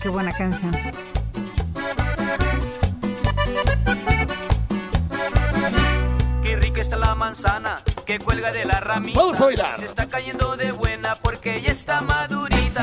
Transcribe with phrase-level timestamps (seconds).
[0.00, 0.72] Qué buena canción.
[6.42, 9.20] Qué rica está la manzana que cuelga de la ramita.
[9.20, 9.78] Vamos a bailar.
[9.80, 12.82] Se está cayendo de buena porque ya está madurita.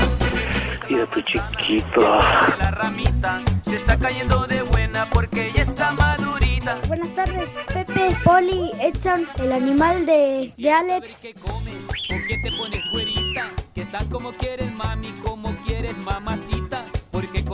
[0.89, 2.01] Mira tu chiquito.
[2.01, 6.77] De la ramita se está cayendo de buena porque ya está madurita.
[6.87, 11.19] Buenas tardes, Pepe, Poli, Edson, el animal de, de Alex.
[11.21, 11.87] ¿Qué comes?
[12.07, 13.49] ¿Por qué te pones güerita?
[13.73, 16.56] Que estás como quieres, mami, como quieres, mamacita.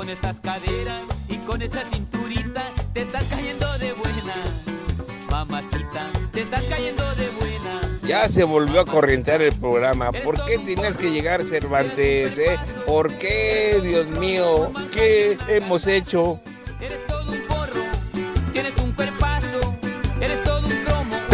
[0.03, 4.35] Con esas caderas y con esa cinturita te estás cayendo de buena.
[5.31, 7.99] Mamacita, te estás cayendo de buena.
[8.05, 10.11] Ya se volvió a corrientear el programa.
[10.11, 12.59] ¿Por qué tienes que llegar Cervantes, eh?
[12.85, 14.73] ¿Por qué, Dios mío?
[14.91, 16.41] ¿Qué hemos hecho?
[16.81, 16.99] Eres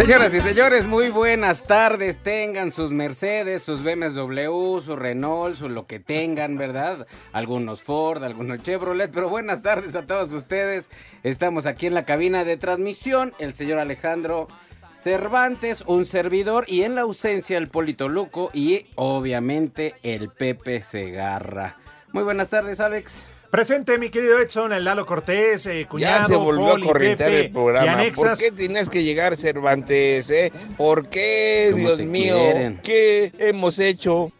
[0.00, 2.16] Señoras y señores, muy buenas tardes.
[2.16, 7.06] Tengan sus Mercedes, sus BMW, su Renault, su lo que tengan, ¿verdad?
[7.34, 10.88] Algunos Ford, algunos Chevrolet, pero buenas tardes a todos ustedes.
[11.22, 14.48] Estamos aquí en la cabina de transmisión, el señor Alejandro
[15.04, 21.76] Cervantes, un servidor, y en la ausencia el Polito Luco y obviamente el Pepe Segarra.
[22.10, 23.22] Muy buenas tardes, Alex.
[23.50, 27.30] Presente, mi querido Edson, el Lalo Cortés, eh, cuñado, Ya se volvió Poli, a corrientear
[27.30, 28.02] Pepe el programa.
[28.14, 30.52] ¿Por qué tienes que llegar Cervantes, eh?
[30.76, 32.36] ¿Por qué, ¿Cómo Dios mío?
[32.36, 32.80] quieren?
[32.80, 34.30] ¿Qué hemos hecho?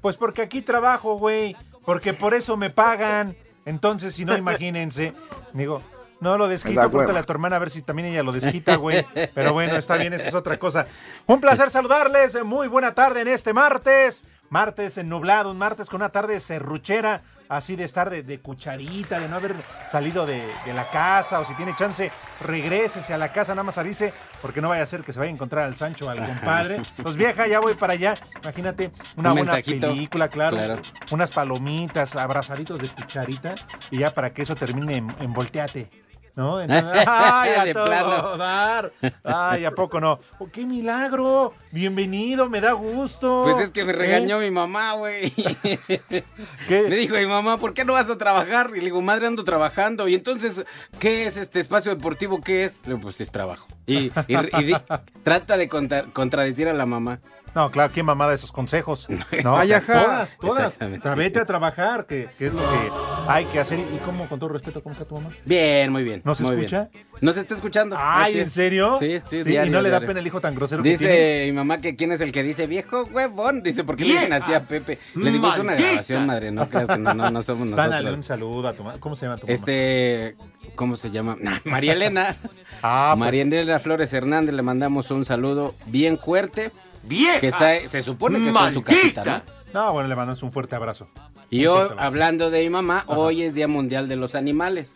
[0.00, 1.56] Pues porque aquí trabajo, güey.
[1.84, 3.36] Porque por eso me pagan.
[3.66, 5.12] Entonces, si no, imagínense.
[5.52, 5.80] Digo,
[6.18, 9.06] no lo desquito, pregúntale a tu hermana a ver si también ella lo desquita, güey.
[9.34, 10.88] Pero bueno, está bien, eso es otra cosa.
[11.26, 12.42] Un placer saludarles.
[12.44, 14.24] Muy buena tarde en este martes.
[14.50, 19.28] Martes nublado, un martes con una tarde serruchera, así de estar de, de cucharita, de
[19.28, 19.54] no haber
[19.92, 23.78] salido de, de la casa, o si tiene chance, regrésese a la casa, nada más
[23.78, 24.12] avise,
[24.42, 26.82] porque no vaya a ser que se vaya a encontrar al Sancho, al compadre.
[27.00, 28.14] Pues vieja, ya voy para allá.
[28.42, 30.80] Imagínate, una Un buena película, claro, Claro.
[31.12, 33.54] Unas palomitas, abrazaditos de cucharita,
[33.92, 35.88] y ya para que eso termine en, en volteate.
[36.36, 36.60] ¿No?
[36.62, 38.36] Entonces, ¡Ay, a De todo plano.
[38.36, 38.92] dar!
[39.24, 40.18] ¡Ay, a poco no!
[40.38, 41.52] Oh, ¡Qué milagro!
[41.72, 43.42] Bienvenido, me da gusto.
[43.42, 44.46] Pues es que me regañó ¿Eh?
[44.46, 45.30] mi mamá, güey.
[46.68, 46.82] ¿Qué?
[46.88, 48.70] Me dijo mi mamá, ¿por qué no vas a trabajar?
[48.74, 50.08] Y le digo, madre, ando trabajando.
[50.08, 50.64] Y entonces,
[50.98, 52.40] ¿qué es este espacio deportivo?
[52.40, 52.80] ¿Qué es?
[52.86, 53.66] Le digo, pues es trabajo.
[53.86, 54.76] Y, y- y di-
[55.22, 57.20] trata de contra- contradecir a la mamá.
[57.54, 59.08] No, claro, ¿quién mamá de esos consejos?
[59.44, 60.02] No, Ay, ajá.
[60.04, 60.64] todas, todas.
[60.66, 60.98] Exactamente.
[61.00, 62.90] O sea, vete a trabajar, que, que es lo que
[63.26, 63.78] hay que hacer.
[63.78, 65.30] ¿Y cómo, con todo respeto, cómo está tu mamá?
[65.44, 66.22] Bien, muy bien.
[66.24, 66.88] ¿No se muy escucha?
[66.92, 67.06] bien.
[67.20, 67.96] ¿No se está escuchando?
[67.98, 68.96] Ay, ¿en serio?
[68.98, 71.12] Sí, sí, y diario, no le da pena el hijo tan grosero que tiene.
[71.12, 73.62] Dice mi mamá que quién es el que dice viejo huevón.
[73.62, 74.98] Dice, ¿por qué le dicen así a Pepe?
[75.14, 76.50] Le digo, es una grabación, madre.
[76.50, 78.26] No creas que no, no, no somos Dale un nosotros.
[78.26, 78.98] saludo a tu mamá.
[79.00, 79.54] ¿Cómo se llama tu mamá?
[79.54, 80.36] Este,
[80.74, 81.36] ¿cómo se llama?
[81.64, 82.36] María Elena.
[82.82, 86.70] Ah, pues, María Elena Flores Hernández, le mandamos un saludo bien fuerte.
[87.02, 87.40] ¡Bien!
[87.40, 89.42] Que está, se supone que está en su casita, ¿no?
[89.72, 91.08] No, bueno, le mandamos un fuerte abrazo.
[91.48, 94.94] Y hoy, hablando de mi mamá, hoy es Día Mundial de los Animales.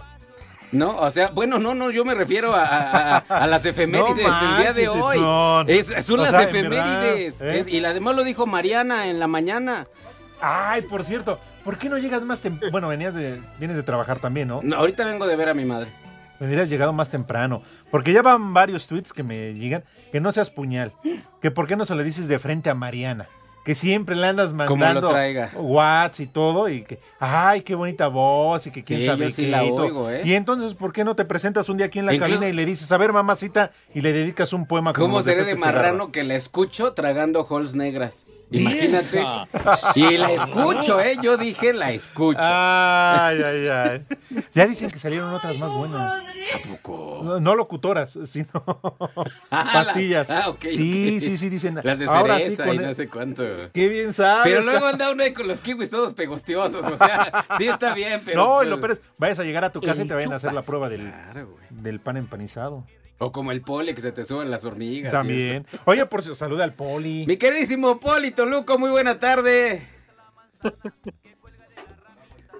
[0.72, 0.96] ¿No?
[0.96, 4.40] O sea, bueno, no, no, yo me refiero a, a- a- a las efemérides No
[4.40, 5.18] del día de hoy.
[5.68, 7.38] Es, son O las sea, efemérides.
[7.38, 7.60] verdad, ¿eh?
[7.60, 9.86] Es- y la demás lo dijo Mariana en la mañana.
[10.40, 12.72] Ay, por cierto, ¿por qué no llegas más temprano?
[12.72, 14.60] Bueno, venías de, vienes de trabajar también, ¿no?
[14.64, 15.88] No, ahorita vengo de ver a mi madre.
[16.44, 17.62] Me hubieras llegado más temprano.
[17.90, 20.92] Porque ya van varios tweets que me llegan que no seas puñal.
[21.40, 23.26] Que por qué no se le dices de frente a Mariana.
[23.64, 25.50] Que siempre le andas Como mandando lo traiga.
[25.56, 26.68] Whats y todo.
[26.68, 28.66] Y que, ay, qué bonita voz.
[28.66, 30.20] Y que quién Sí, sabe yo sí qué la y oigo, ¿eh?
[30.22, 32.52] Y entonces, ¿por qué no te presentas un día aquí en la Incluso- cabina y
[32.52, 35.56] le dices, a ver, mamacita, y le dedicas un poema como ¿Cómo los seré de
[35.56, 35.78] Segarra?
[35.80, 38.26] marrano que la escucho tragando holes negras?
[38.50, 39.24] Imagínate.
[39.96, 41.16] Y la escucho, ¿eh?
[41.22, 42.38] Yo dije la escucho.
[42.40, 44.06] Ay, ay, ay.
[44.54, 46.22] Ya dicen que salieron otras más buenas.
[46.54, 47.20] ¿A poco?
[47.24, 48.48] No, no locutoras, sino
[49.50, 50.28] Ah, pastillas.
[50.28, 51.80] la- ah, ok, sí, sí, sí, dicen.
[51.82, 53.42] Las de ahora sí cereza con y no sé cuánto.
[53.72, 54.42] Qué bien sabes.
[54.44, 56.84] Pero luego anda uno ahí con los kiwis todos pegostiosos.
[56.86, 58.44] O sea, sí está bien, pero.
[58.44, 60.14] no, y pues, lo peor es, vayas a llegar a tu casa y el te
[60.14, 61.12] vayan a hacer la prueba del,
[61.70, 62.84] del pan empanizado.
[63.18, 65.12] O como el poli que se te suben las hormigas.
[65.12, 65.66] También.
[65.84, 67.24] Oye, por si saluda al poli.
[67.26, 69.86] Mi queridísimo Poli Toluco, muy buena tarde.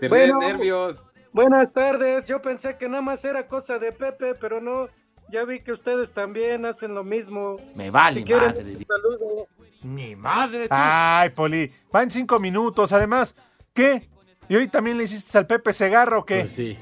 [0.01, 0.39] Se ríen Bueno.
[0.41, 1.05] nervios.
[1.33, 4.89] Buenas tardes, yo pensé que nada más era cosa de Pepe, pero no,
[5.31, 7.57] ya vi que ustedes también hacen lo mismo.
[7.75, 8.77] Me vale Si quieren, madre.
[8.77, 9.49] un saludo.
[9.83, 10.69] Mi madre.
[10.71, 11.73] Ay, poli.
[11.95, 12.93] Va en cinco minutos.
[12.93, 13.35] Además,
[13.73, 14.09] ¿qué?
[14.49, 16.41] ¿Y hoy también le hiciste al Pepe Segarra o qué?
[16.41, 16.79] Pues sí.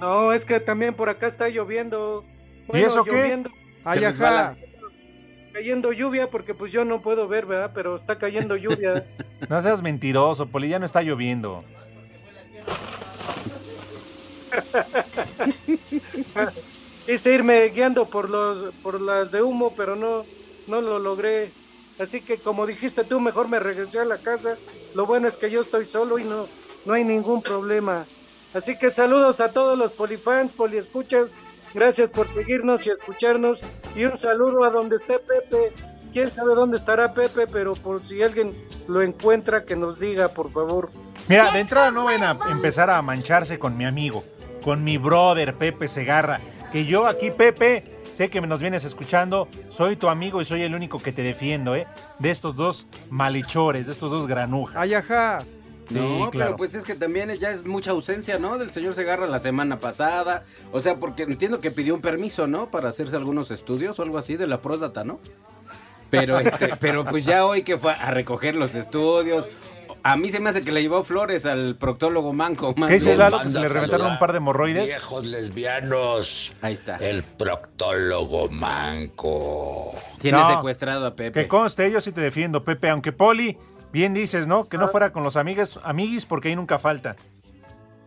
[0.00, 2.24] No, es que también por acá está lloviendo.
[2.72, 3.44] ¿Y eso qué?
[3.84, 4.56] Ay, ajá.
[5.52, 7.70] Cayendo lluvia porque pues yo no puedo ver, ¿verdad?
[7.74, 9.04] Pero está cayendo lluvia.
[9.48, 11.62] No seas mentiroso, Poli, ya no está lloviendo.
[17.06, 20.24] Quise irme guiando por los por las de humo, pero no
[20.66, 21.50] no lo logré.
[21.98, 24.56] Así que como dijiste tú, mejor me regresé a la casa.
[24.94, 26.48] Lo bueno es que yo estoy solo y no
[26.86, 28.06] no hay ningún problema.
[28.54, 31.28] Así que saludos a todos los polifans, poliescuchas.
[31.74, 33.60] Gracias por seguirnos y escucharnos.
[33.96, 35.72] Y un saludo a donde esté Pepe.
[36.12, 38.54] Quién sabe dónde estará Pepe, pero por si alguien
[38.86, 40.90] lo encuentra, que nos diga, por favor.
[41.28, 44.24] Mira, de entrada no van a empezar a mancharse con mi amigo,
[44.62, 46.40] con mi brother Pepe Segarra.
[46.70, 47.84] Que yo aquí, Pepe,
[48.16, 51.74] sé que nos vienes escuchando, soy tu amigo y soy el único que te defiendo,
[51.74, 51.88] ¿eh?
[52.20, 54.76] De estos dos malhechores, de estos dos granujas.
[54.76, 55.44] Ay, ajá.
[55.94, 56.50] Sí, No, claro.
[56.50, 58.58] pero pues es que también ya es mucha ausencia, ¿no?
[58.58, 60.44] Del señor Segarra la semana pasada.
[60.72, 62.70] O sea, porque entiendo que pidió un permiso, ¿no?
[62.70, 65.20] Para hacerse algunos estudios o algo así de la próstata, ¿no?
[66.10, 69.48] Pero, este, pero pues ya hoy que fue a recoger los estudios.
[70.06, 72.74] A mí se me hace que le llevó flores al proctólogo Manco.
[72.74, 73.20] ¿Qué dice Manco.
[73.36, 73.42] Lalo?
[73.42, 74.84] Que se le reventaron un par de hemorroides.
[74.84, 76.52] Viejos lesbianos.
[76.60, 76.96] Ahí está.
[76.98, 79.94] El proctólogo manco.
[80.20, 81.42] Tiene No, secuestrado a Pepe.
[81.42, 83.56] Que conste, yo sí te defiendo, Pepe, aunque Poli,
[83.94, 84.68] bien dices, ¿no?
[84.68, 87.14] Que no fuera con los amigues, amiguis, porque ahí nunca falta.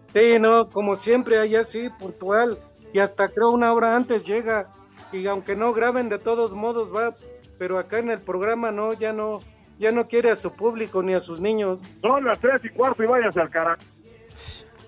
[0.08, 2.60] Sí, no, como siempre, allá sí, puntual.
[2.94, 4.68] Y hasta creo una hora antes llega.
[5.14, 7.16] Y aunque no graben, de todos modos va.
[7.58, 9.40] Pero acá en el programa no, ya no,
[9.80, 11.82] ya no quiere a su público ni a sus niños.
[12.02, 13.82] Son las tres y cuarto y váyanse al carajo.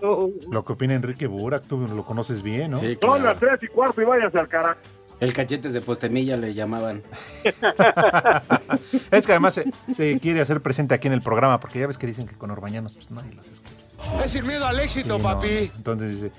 [0.02, 2.80] Lo que opina Enrique Burak, tú lo conoces bien, ¿no?
[2.80, 4.80] Sí, Son las tres y cuarto y váyanse al carajo.
[5.20, 7.04] El cachetes de postemilla le llamaban.
[9.12, 11.98] Es que además se, se quiere hacer presente aquí en el programa, porque ya ves
[11.98, 14.24] que dicen que con Orbañanos pues nadie los escucha.
[14.24, 15.72] Es sin miedo al éxito, Sí, no, papi.
[15.76, 16.32] Entonces dice,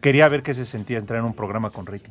[0.00, 2.10] quería ver qué se sentía entrar en un programa con rating.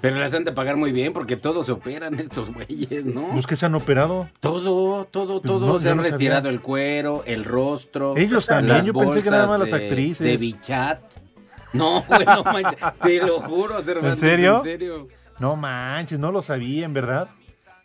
[0.00, 3.34] Pero las han de pagar muy bien porque todos se operan estos güeyes, ¿no?
[3.34, 4.28] ¿Los que se han operado?
[4.40, 5.66] Todo, todo, todo.
[5.66, 6.12] No, se han sabía.
[6.12, 8.16] retirado el cuero, el rostro.
[8.16, 10.26] Ellos también, las yo pensé que nada más las actrices.
[10.26, 11.00] De bichat.
[11.74, 14.22] No, bueno, manches, te lo juro, Cervantes.
[14.22, 14.56] ¿En serio?
[14.56, 15.08] En serio.
[15.40, 17.28] No manches, no lo sabían, ¿verdad?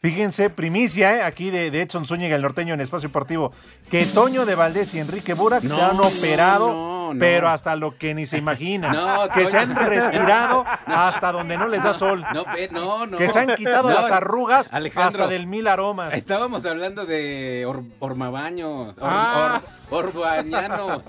[0.02, 1.24] Fíjense, primicia, ¿eh?
[1.24, 3.52] aquí de, de Edson Zúñiga, el norteño en Espacio Deportivo,
[3.90, 7.20] que Toño de Valdés y Enrique Burak se han operado, no, no.
[7.20, 8.92] pero hasta lo que ni se imagina.
[8.94, 9.88] No, que se han Toño.
[9.90, 12.24] retirado hasta donde no les da sol.
[12.36, 13.18] No, pe- no, no.
[13.18, 16.14] Que se han quitado No, las arrugas Alejandro, hasta del mil aromas.
[16.14, 19.62] Estábamos hablando de or- ormabaños, or- Ah.
[19.90, 21.02] or- orbañanos.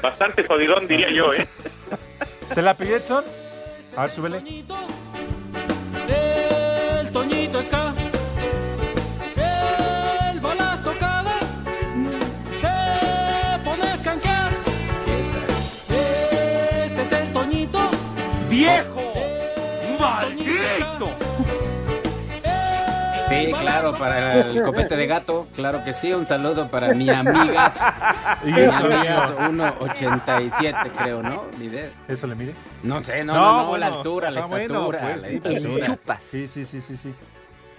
[0.00, 1.48] Bastante jodidón, diría yo, ¿eh?
[2.54, 3.24] ¿Te la pidió Edson?
[3.94, 4.38] A ver, súbele.
[6.08, 7.92] El Toñito Ska.
[9.36, 11.44] Él va a las tocadas.
[12.60, 14.50] Se pone a escanquear.
[15.90, 17.90] Este es el Toñito.
[18.48, 19.12] ¡Viejo!
[20.00, 21.31] ¡Maldito!
[23.32, 26.12] Sí, claro, para el copete de gato, claro que sí.
[26.12, 27.78] Un saludo para mi amigas.
[28.44, 29.38] mi amigas mío.
[29.80, 31.44] 1.87, creo, ¿no?
[31.58, 31.90] Mide.
[32.08, 32.54] ¿Eso le mide?
[32.82, 33.78] No sé, no, no, no, bueno.
[33.78, 34.98] la altura, la Ah, bueno, estatura.
[35.00, 35.98] pues, la sí, estatura.
[36.06, 37.14] pero- Sí, sí, sí, sí, sí.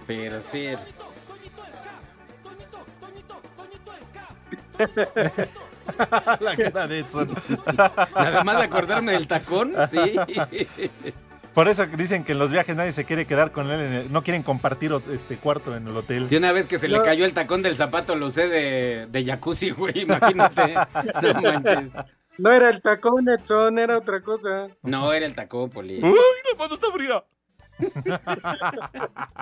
[0.06, 0.68] Pero sí.
[6.40, 7.34] la cara de Edson.
[7.76, 10.16] Nada más de acordarme del tacón, sí.
[11.54, 14.12] Por eso dicen que en los viajes nadie se quiere quedar con él, en el-
[14.12, 16.26] no quieren compartir este cuarto en el hotel.
[16.28, 19.24] Si una vez que se le cayó el tacón del zapato lo usé de, de
[19.24, 20.74] jacuzzi, güey, imagínate.
[21.22, 21.90] No manches.
[22.38, 24.66] No era el tacón, Edson, era otra cosa.
[24.82, 26.00] No, era el tacón, Poli.
[26.02, 26.18] ¡Uy,
[26.50, 27.22] la mano está fría!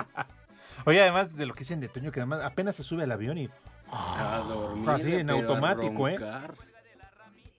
[0.85, 3.37] Oye, además de lo que dicen de Toño, que además apenas se sube al avión
[3.39, 3.49] y
[3.89, 6.17] A dormir, Así, en automático, ¿eh?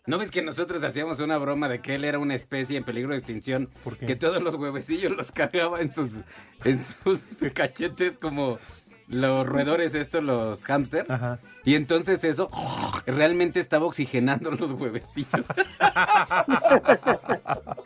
[0.06, 3.12] ¿No ves que nosotros hacíamos una broma de que él era una especie en peligro
[3.12, 3.70] de extinción?
[4.06, 6.20] Que todos los huevecillos los cargaba en sus,
[6.64, 8.58] en sus cachetes como
[9.08, 11.10] los roedores estos, los hámster.
[11.10, 11.38] Ajá.
[11.64, 12.50] Y entonces eso
[13.06, 15.46] realmente estaba oxigenando los huevecillos.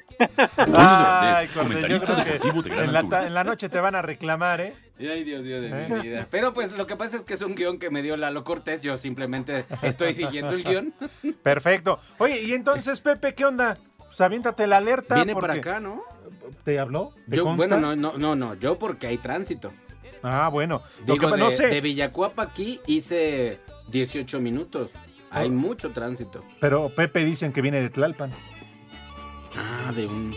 [0.74, 1.48] Ay,
[1.88, 4.74] yo creo que en la, ta- en la noche te van a reclamar, ¿eh?
[4.98, 5.88] Ay, Dios mío de ¿Eh?
[5.88, 6.26] mi vida.
[6.30, 8.82] Pero pues lo que pasa es que es un guion que me dio Lalo Cortés.
[8.82, 10.92] Yo simplemente estoy siguiendo el guion.
[11.42, 12.00] Perfecto.
[12.18, 13.76] Oye, y entonces, Pepe, ¿qué onda?
[14.06, 15.14] Pues aviéntate la alerta.
[15.14, 16.02] Viene para acá, ¿no?
[16.64, 17.12] ¿Te habló?
[17.30, 17.66] ¿Te Yo, consta?
[17.68, 19.72] bueno, no, no, no, no, yo porque hay tránsito.
[20.22, 20.82] Ah, bueno.
[21.06, 24.90] Digo, que- de, no sé, de Villacuapa aquí hice 18 minutos.
[25.30, 25.52] Hay Oh.
[25.52, 26.42] mucho tránsito.
[26.58, 28.32] pero Pepe dicen que viene de Tlalpan.
[29.58, 30.34] Ah, de un...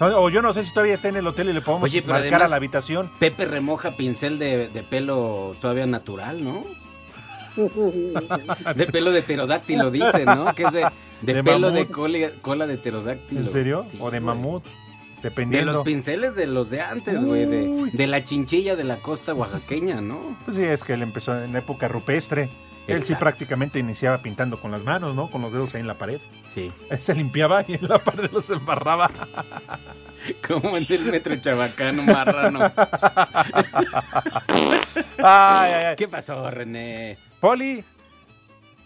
[0.00, 2.00] No, O yo no sé si todavía está en el hotel y le podemos Oye,
[2.02, 3.10] marcar además- a la habitación.
[3.18, 6.64] Pepe remoja pincel de, de pelo todavía natural, ¿no?
[8.74, 10.52] De pelo de pterodáctilo, dice, ¿no?
[10.54, 10.86] Que es de,
[11.22, 13.42] de De pelo de cola, cola de pterodáctilo.
[13.42, 13.86] ¿En serio?
[13.88, 14.36] Sí, ¿O de güey.
[14.36, 14.64] mamut?
[15.22, 17.46] De los pinceles de los de antes, güey.
[17.46, 20.18] De, de la chinchilla de la costa oaxaqueña, ¿no?
[20.44, 22.50] Pues sí, es que él empezó en la época rupestre.
[22.86, 25.30] Él sí prácticamente iniciaba pintando con las manos, ¿no?
[25.30, 26.20] Con los dedos ahí en la pared.
[26.54, 26.70] Sí.
[26.90, 29.10] Él se limpiaba y en la pared los embarraba.
[30.46, 32.60] Como en el metro chabacano marrano.
[35.18, 35.96] Ay, ay, ay.
[35.96, 37.18] ¿Qué pasó, René?
[37.40, 37.84] Poli.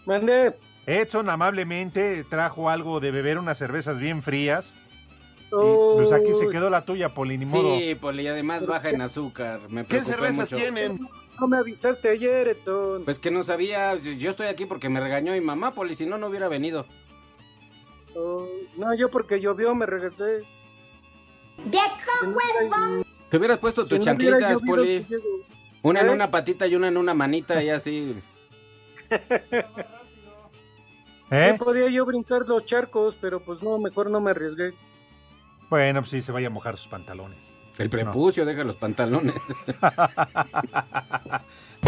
[0.05, 0.55] Mandé.
[0.85, 4.75] Edson amablemente trajo algo de beber, unas cervezas bien frías.
[5.47, 7.77] Y pues aquí se quedó la tuya, Poli, ni modo.
[7.77, 9.59] Sí, Poli, y además baja en azúcar.
[9.69, 10.55] Me ¿Qué cervezas mucho.
[10.55, 11.07] tienen?
[11.39, 13.05] No me avisaste ayer, Edson.
[13.05, 13.95] Pues que no sabía.
[13.95, 16.85] Yo estoy aquí porque me regañó mi mamá, Poli, si no, no hubiera venido.
[18.15, 18.45] Oh,
[18.77, 20.43] no, yo porque llovió me regresé.
[23.29, 25.05] Te hubieras puesto Si tus no hubiera chanclitas, llovido, Poli.
[25.07, 25.23] llego.
[25.81, 26.11] Una en ¿Eh?
[26.11, 28.15] una patita y una en una manita y así.
[31.31, 31.51] ¿Eh?
[31.53, 34.73] Sí podía yo brincar los charcos, pero pues no, mejor no me arriesgué.
[35.69, 37.53] Bueno, pues sí, se vaya a mojar sus pantalones.
[37.79, 39.35] El prepucio, deja los pantalones.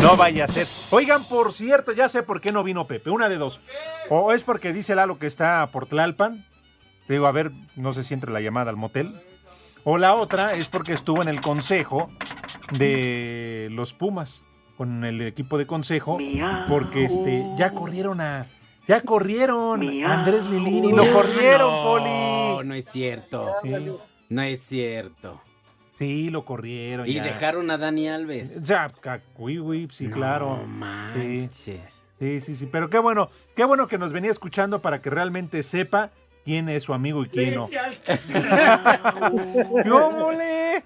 [0.01, 0.65] No vaya a ser.
[0.95, 3.09] Oigan, por cierto, ya sé por qué no vino Pepe.
[3.09, 3.59] Una de dos.
[4.09, 6.45] O es porque dice Lalo que está por Tlalpan.
[7.07, 9.13] Digo, a ver, no sé si entra la llamada al motel.
[9.83, 12.09] O la otra es porque estuvo en el consejo
[12.77, 14.43] de los Pumas.
[14.77, 16.17] Con el equipo de consejo.
[16.67, 18.47] Porque este, ya corrieron a.
[18.87, 20.93] Ya corrieron a Andrés Lilini.
[20.93, 22.67] Lo corrieron, no, Poli.
[22.67, 23.51] No es cierto.
[23.61, 23.71] Sí,
[24.29, 25.39] No es cierto.
[25.97, 27.07] Sí, lo corrieron.
[27.07, 27.23] Y ya.
[27.23, 28.61] dejaron a Dani Alves.
[28.63, 28.91] Ya,
[29.37, 30.59] uy, uy, sí, No claro.
[30.61, 30.67] Sí.
[30.69, 31.79] manches.
[32.19, 35.63] Sí, sí, sí, pero qué bueno, qué bueno que nos venía escuchando para que realmente
[35.63, 36.11] sepa
[36.45, 37.67] quién es su amigo y quién no.
[39.89, 40.83] ¿Cómo le?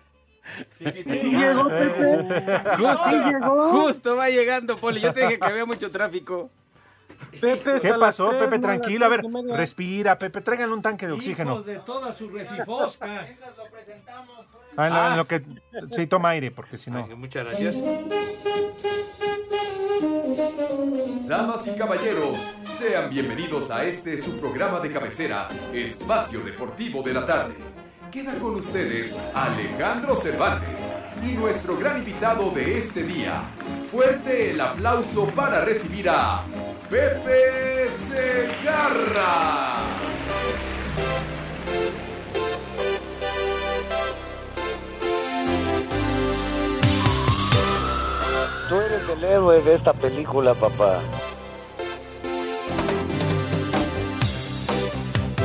[0.77, 2.19] Sí llegó, Pepe.
[2.77, 3.69] Justo, Sí llegó.
[3.71, 5.01] justo va llegando, Poli.
[5.01, 6.49] Yo te dije que había mucho tráfico.
[7.41, 8.59] Pepe, ¿Qué pasó, tres, Pepe?
[8.59, 11.53] Tranquilo, a ver, respira, Pepe, tráiganle un tanque de oxígeno.
[11.53, 13.27] Hijos de toda su refifosca.
[14.77, 15.15] Ah, en lo- en Ah.
[15.17, 15.41] lo que
[15.95, 17.07] sí toma aire, porque si no.
[17.15, 17.75] Muchas gracias.
[21.27, 22.37] Damas y caballeros,
[22.77, 27.55] sean bienvenidos a este su programa de cabecera, Espacio Deportivo de la Tarde.
[28.11, 30.79] Queda con ustedes Alejandro Cervantes
[31.23, 33.41] y nuestro gran invitado de este día.
[33.91, 36.43] Fuerte el aplauso para recibir a
[36.89, 39.74] Pepe Segarra.
[48.69, 50.99] Tú eres el héroe de esta película, papá.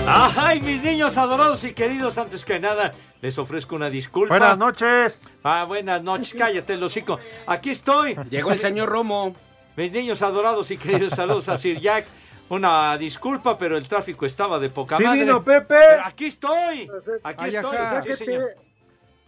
[0.07, 2.19] ¡Ay, mis niños adorados y queridos!
[2.19, 4.39] Antes que nada, les ofrezco una disculpa.
[4.39, 5.21] Buenas noches.
[5.45, 6.35] Ah, buenas noches.
[6.37, 7.19] Cállate, hocico.
[7.47, 8.17] Aquí estoy.
[8.31, 9.35] Llegó el señor Romo.
[9.77, 12.07] Mis niños adorados y queridos, saludos a Sir Jack.
[12.49, 15.21] Una disculpa, pero el tráfico estaba de poca Sí madre.
[15.21, 15.67] vino Pepe.
[15.69, 16.89] Pero aquí estoy.
[17.23, 17.77] Aquí Ay, estoy.
[18.07, 18.49] Sí, señor.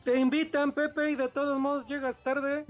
[0.04, 2.64] te, te invitan, Pepe, y de todos modos llegas tarde.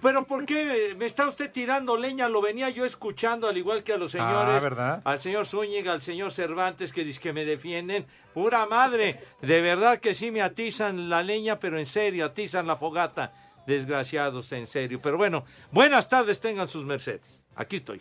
[0.00, 2.28] Pero ¿por qué me está usted tirando leña?
[2.28, 4.56] Lo venía yo escuchando, al igual que a los señores.
[4.56, 5.02] Ah, ¿verdad?
[5.04, 8.06] Al señor Zúñiga, al señor Cervantes, que dice que me defienden.
[8.34, 9.20] Pura madre.
[9.42, 13.32] De verdad que sí me atizan la leña, pero en serio, atizan la fogata.
[13.66, 15.00] Desgraciados, en serio.
[15.02, 17.40] Pero bueno, buenas tardes tengan sus mercedes.
[17.54, 18.00] Aquí estoy.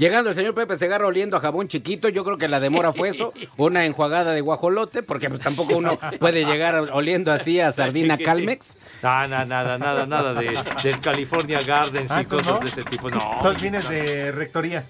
[0.00, 3.10] Llegando el señor Pepe Segarra oliendo a jabón chiquito, yo creo que la demora fue
[3.10, 8.16] eso, una enjuagada de guajolote, porque pues tampoco uno puede llegar oliendo así a sardina.
[8.16, 8.78] Calmex.
[9.02, 12.58] Nada, nada, nada, nada de, del California Gardens Ah, y ¿tú cosas no?
[12.60, 13.10] de ese tipo.
[13.10, 13.18] No.
[13.36, 14.86] Entonces vienes de rectoría.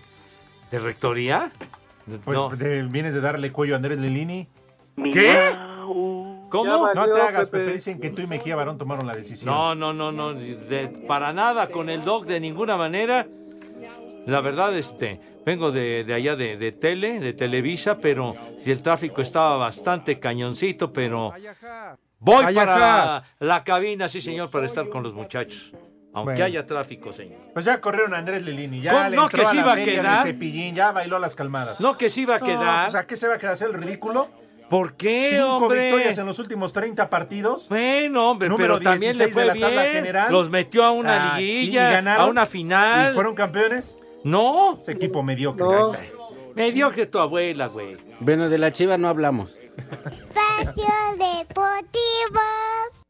[0.71, 1.51] ¿De rectoría?
[2.25, 2.51] Pues No.
[2.51, 4.49] de- vienes de darle cuello a Andrés Lilini.
[5.13, 5.51] ¿Qué?
[6.51, 6.81] ¿Cómo?
[6.81, 7.65] valió, No te hagas, Pepe.
[7.65, 7.73] Pepe.
[7.75, 9.53] Dicen que tú y Mejía Barón tomaron la decisión.
[9.53, 13.27] No, no, no, no, de- para nada con el dog de ninguna manera.
[14.27, 18.35] La verdad, este, vengo de, de allá de, de tele, de Televisa, pero
[18.65, 21.33] el tráfico estaba bastante cañoncito, pero
[22.19, 25.73] voy para la cabina, sí señor, para estar con los muchachos.
[26.13, 26.45] Aunque Bueno.
[26.47, 27.39] haya tráfico, señor.
[27.55, 28.81] Pues ya corrieron a Andrés Lilini.
[28.81, 29.09] Ya ¿Cómo?
[29.11, 30.27] le No, entró que se iba a quedar.
[30.27, 31.81] Cepillín, ya bailó a las calmadas.
[31.81, 32.89] No que se iba a No, quedar.
[32.89, 33.53] O sea, ¿qué se va a quedar?
[33.53, 34.29] ¿Hacer el ridículo?
[34.69, 35.83] ¿Por qué, Cinco hombre?
[35.85, 37.69] victorias en los últimos 30 partidos.
[37.69, 40.15] Bueno, hombre, Número pero también le 16 de fue bien.
[40.31, 43.11] Los metió a una Ah, y liguilla, a una final.
[43.13, 43.97] ¿Y fueron campeones?
[44.25, 45.67] No, Ese equipo mediocre.
[45.67, 45.93] No.
[46.55, 47.97] me dio que tu abuela, güey.
[48.21, 49.57] Bueno, de la chiva no hablamos.
[49.77, 50.85] Espacio
[51.19, 52.41] Deportivo.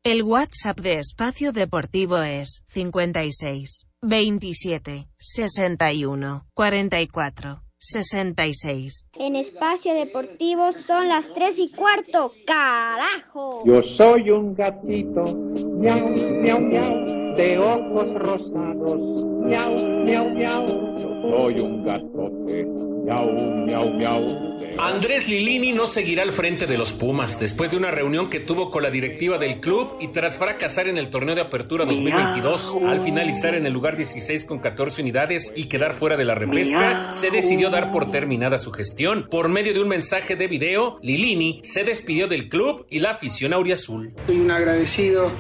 [0.05, 9.07] El WhatsApp de Espacio Deportivo es 56 27 61 44 66.
[9.19, 12.33] En Espacio Deportivo son las tres y cuarto.
[12.47, 13.63] ¡Carajo!
[13.65, 16.95] Yo soy un gatito, miau, miau, miau,
[17.41, 19.25] de ojos rosados.
[19.47, 19.73] Miau,
[20.05, 20.67] miau, miau.
[21.01, 22.67] Yo soy un gatote.
[23.05, 23.33] Miau,
[23.67, 24.51] miau, miau.
[24.79, 28.71] Andrés Lilini no seguirá al frente de los Pumas después de una reunión que tuvo
[28.71, 32.77] con la directiva del club y tras fracasar en el torneo de apertura 2022.
[32.87, 37.11] Al finalizar en el lugar 16 con 14 unidades y quedar fuera de la repesca,
[37.11, 39.29] se decidió dar por terminada su gestión.
[39.31, 43.55] Por medio de un mensaje de video, Lilini se despidió del club y la afición
[43.55, 44.13] auriazul.
[44.27, 45.31] Soy un agradecido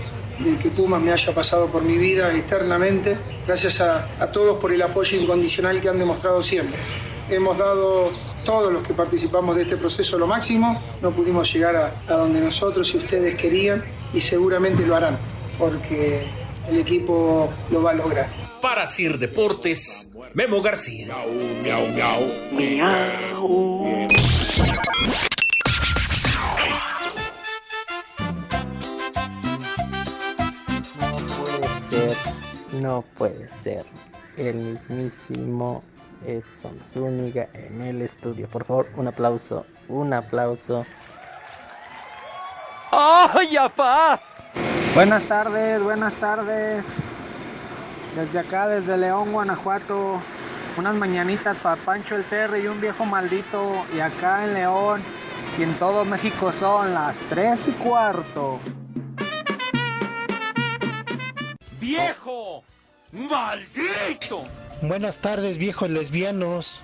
[0.44, 3.18] de que Pumas me haya pasado por mi vida eternamente.
[3.46, 6.78] Gracias a, a todos por el apoyo incondicional que han demostrado siempre.
[7.28, 8.10] Hemos dado
[8.44, 10.82] todos los que participamos de este proceso lo máximo.
[11.00, 15.18] No pudimos llegar a, a donde nosotros y ustedes querían y seguramente lo harán
[15.58, 16.22] porque
[16.68, 18.30] el equipo lo va a lograr.
[18.60, 21.06] Para Sir Deportes, Memo García.
[21.06, 22.50] Miau, miau.
[22.50, 23.79] puede
[32.80, 33.84] no puede ser.
[34.36, 35.82] El mismísimo
[36.26, 38.48] Edson Zúñiga en el estudio.
[38.48, 40.86] Por favor, un aplauso, un aplauso.
[42.90, 44.20] ¡Ay, apá!
[44.94, 46.84] Buenas tardes, buenas tardes.
[48.16, 50.20] Desde acá, desde León, Guanajuato,
[50.76, 53.84] unas mañanitas para Pancho el Terry y un viejo maldito.
[53.94, 55.02] Y acá en León
[55.58, 58.58] y en todo México son las tres y cuarto.
[61.80, 62.64] ¡Viejo!
[63.12, 64.44] ¡Maldito!
[64.82, 66.82] Buenas tardes, viejos lesbianos.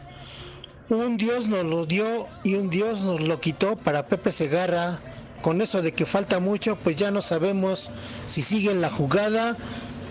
[0.88, 4.98] Un Dios nos lo dio y un Dios nos lo quitó para Pepe Segarra.
[5.42, 7.90] Con eso de que falta mucho, pues ya no sabemos
[8.26, 9.56] si sigue en la jugada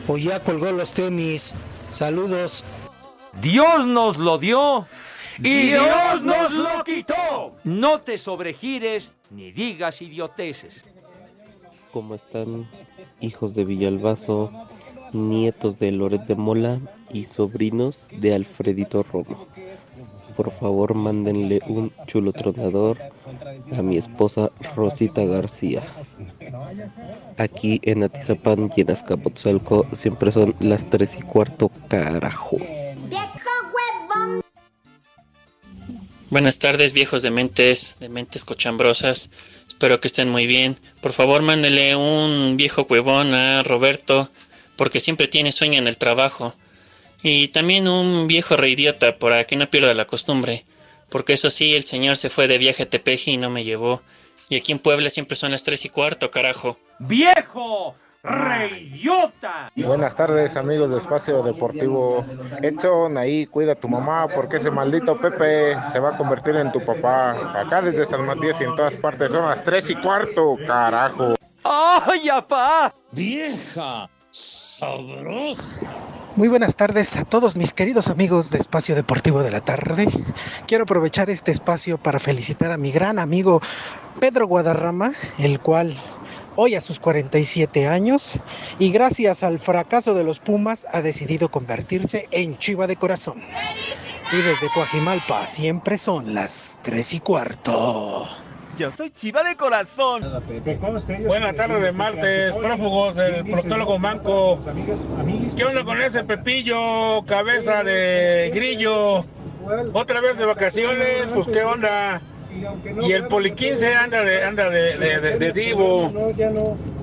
[0.08, 1.54] o ya colgó los tenis.
[1.90, 2.64] Saludos.
[3.42, 4.88] Dios nos lo dio
[5.40, 7.54] y Dios Dios nos lo quitó.
[7.66, 10.86] No te sobregires ni digas idioteces.
[11.92, 12.70] ¿Cómo están,
[13.20, 14.52] hijos de Villalbazo,
[15.16, 16.80] nietos de Loret de Mola
[17.12, 19.48] y sobrinos de Alfredito Romo?
[20.36, 23.00] Por favor, mándenle un chulo tronador
[23.72, 25.84] a mi esposa Rosita García.
[27.38, 32.58] Aquí en Atizapán y en Azcapotzalco siempre son las tres y cuarto, carajo.
[36.30, 39.30] Buenas tardes, viejos de mentes, de mentes cochambrosas.
[39.68, 40.75] Espero que estén muy bien.
[41.00, 44.30] Por favor, mándele un viejo huevón a Roberto,
[44.77, 46.53] porque siempre tiene sueño en el trabajo.
[47.24, 50.64] Y también un viejo reidiota para que no pierda la costumbre.
[51.09, 54.01] Porque eso sí, el señor se fue de viaje a Tepeji y no me llevó.
[54.50, 56.77] Y aquí en Puebla siempre son las tres y cuarto, carajo.
[57.00, 57.96] ¡Viejo!
[58.22, 59.72] ¡Reidiota!
[59.75, 62.25] Buenas tardes amigos de Espacio Deportivo.
[62.61, 66.72] Edson, ahí cuida a tu mamá porque ese maldito Pepe se va a convertir en
[66.72, 67.59] tu papá.
[67.59, 71.35] Acá desde San Matías y en todas partes son las tres y cuarto, carajo.
[71.64, 72.94] ¡Ay, apá!
[73.11, 74.09] ¡Vieja!
[76.35, 80.07] Muy buenas tardes a todos mis queridos amigos de Espacio Deportivo de la Tarde.
[80.68, 83.61] Quiero aprovechar este espacio para felicitar a mi gran amigo
[84.20, 85.96] Pedro Guadarrama, el cual
[86.57, 88.33] hoy a sus 47 años
[88.77, 93.42] y gracias al fracaso de los Pumas ha decidido convertirse en chiva de corazón.
[94.33, 98.27] Y desde Coajimalpa siempre son las 3 y cuarto.
[98.77, 100.24] Yo soy chiva de corazón.
[101.25, 104.59] Buenas tardes de martes, prófugos del proctólogo Manco.
[105.55, 109.25] ¿Qué onda con ese Pepillo, cabeza de grillo?
[109.94, 112.22] Otra vez de vacaciones, pues qué onda.
[113.01, 116.11] Y el Poli 15 anda de, anda de, de, de- de divo.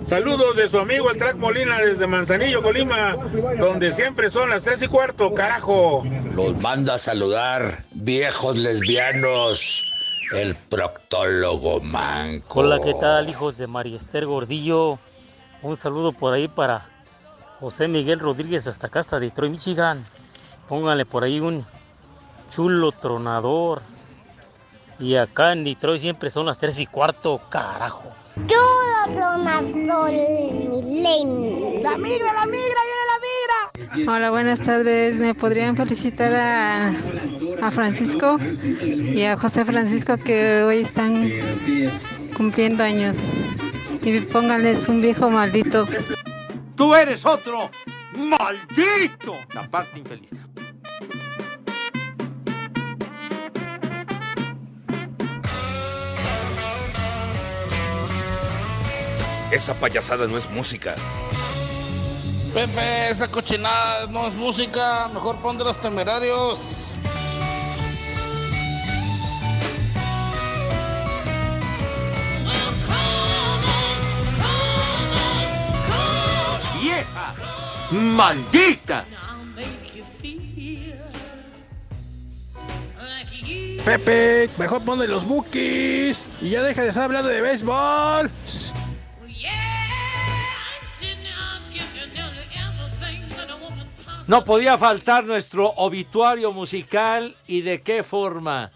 [0.07, 3.17] Saludos de su amigo el Track Molina desde Manzanillo, Colima,
[3.59, 6.05] donde siempre son las tres y cuarto, carajo.
[6.35, 9.92] Los manda a saludar, viejos lesbianos,
[10.31, 12.61] el proctólogo manco.
[12.61, 14.99] Hola, ¿qué tal, hijos de María Esther Gordillo?
[15.63, 16.89] Un saludo por ahí para
[17.61, 20.03] José Miguel Rodríguez, hasta acá, hasta Detroit, Michigan.
[20.69, 21.67] Póngale por ahí un
[22.51, 23.83] chulo tronador.
[24.99, 28.22] Y acá en Detroit siempre son las 3 y cuarto, carajo.
[28.35, 31.83] Todo tronador milenio.
[31.83, 33.19] La migra, la migra, viene la
[33.99, 34.11] migra.
[34.11, 35.19] Hola, buenas tardes.
[35.19, 36.95] ¿Me podrían felicitar a,
[37.61, 41.31] a Francisco y a José Francisco que hoy están
[42.35, 43.19] cumpliendo años?
[44.03, 45.87] Y pónganles un viejo maldito.
[46.75, 47.71] ¡Tú eres otro!
[48.17, 49.37] ¡Maldito!
[49.53, 50.31] La parte infeliz.
[59.53, 60.95] Esa payasada no es música.
[62.55, 66.97] Pepe, esa cochinada no es música, mejor pon de los temerarios.
[76.81, 77.35] ¡Vieja!
[77.91, 79.05] ¡Maldita!
[83.85, 88.31] Pepe, mejor ponle los bookies y ya deja de estar hablando de béisbol.
[94.29, 98.71] No podía faltar nuestro obituario musical y de qué forma.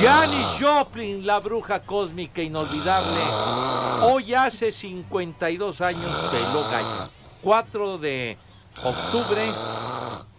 [0.00, 3.20] Janis Joplin, la bruja cósmica inolvidable,
[4.02, 7.10] hoy hace 52 años peló gallo.
[7.42, 8.36] 4 de
[8.82, 9.52] octubre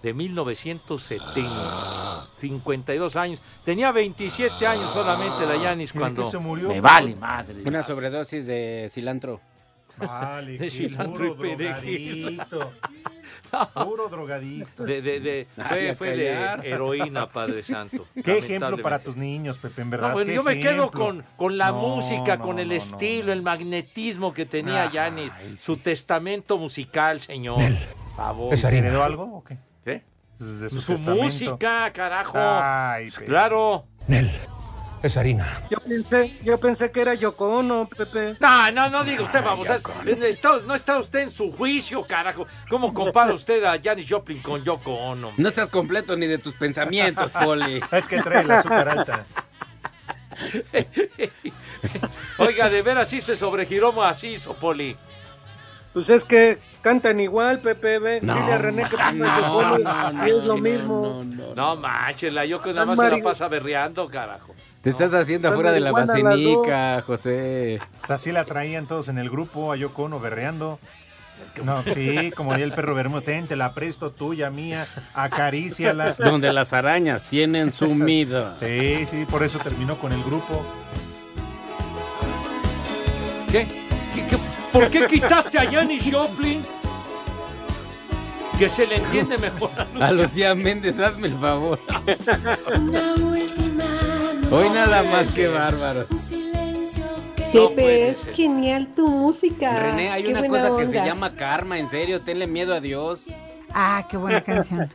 [0.04, 2.28] de 1970.
[2.40, 3.42] 52 años.
[3.66, 6.70] Tenía 27 años solamente la Janis cuando se murió?
[6.70, 7.64] me vale madre.
[7.66, 9.42] Una sobredosis de cilantro.
[9.98, 12.42] Vale, De cilantro y perejil.
[13.84, 14.84] Puro drogadicto.
[14.84, 15.48] De, de, de-
[15.98, 16.34] fue, de
[16.64, 18.06] heroína, Padre Santo.
[18.24, 20.10] Qué ejemplo para tus niños, Pepe, en verdad.
[20.10, 22.78] No, bueno, yo me quedo con, con la No, música, no, con el no, no,
[22.78, 27.58] estilo, el magnetismo que tenía Ay, Janis, su testamento musical, señor.
[27.58, 28.54] Por favor.
[28.54, 29.58] ¿Heredó algo o qué?
[29.84, 30.04] ¿Qué?
[30.40, 32.38] De su su música, carajo.
[32.38, 33.26] Ay, Pepe.
[33.26, 33.86] claro.
[35.02, 35.48] Es harina.
[35.70, 38.36] Yo pensé, yo pensé que era Yoko Ono, Pepe.
[38.40, 39.68] No, no, no diga usted, vamos.
[39.70, 39.84] es-
[40.24, 42.46] está- no está usted en su juicio, carajo.
[42.70, 45.32] ¿Cómo compara usted a Janis Joplin con Yoko Ono?
[45.38, 47.82] No estás completo ni de tus pensamientos, Poli.
[47.92, 49.26] Es que trae el azúcar alta.
[52.38, 54.96] Oiga, de veras sí se sobregiró macizo, Poli.
[55.94, 58.00] Pues es que cantan igual, Pepe.
[58.00, 60.58] Ve, No, dile a René que ponga no, Ono, no, y no, es lo no,
[60.62, 61.24] mismo.
[61.56, 64.54] No manches, la Yoko nada más se la pasa berreando, carajo.
[64.82, 67.80] Te estás haciendo afuera de la vacinica, José.
[68.04, 70.80] O sea, así la traían todos en el grupo, a Yoko Ono berreando.
[71.64, 76.14] No, sí, como diría el perro Bermúdez, te la presto tuya, mía, acaríciala.
[76.20, 78.56] Donde las arañas tienen su nido.
[78.62, 80.66] Sí, sí, por eso terminó con el grupo.
[83.52, 83.68] ¿Qué?
[84.16, 84.38] ¿Qué- qué-
[84.72, 86.64] por qué quitaste a Janis Joplin?
[88.58, 90.06] Que se le entiende mejor a Lucía.
[90.08, 91.80] A Lucía Méndez, hazme el favor.
[94.52, 96.08] Hoy nada más que bárbaro.
[97.54, 99.80] Pepe, es genial tu música.
[99.80, 103.24] René, hay Qué una cosa que se llama karma, en serio, tenle miedo a Dios.
[103.74, 104.90] Ah, qué buena canción.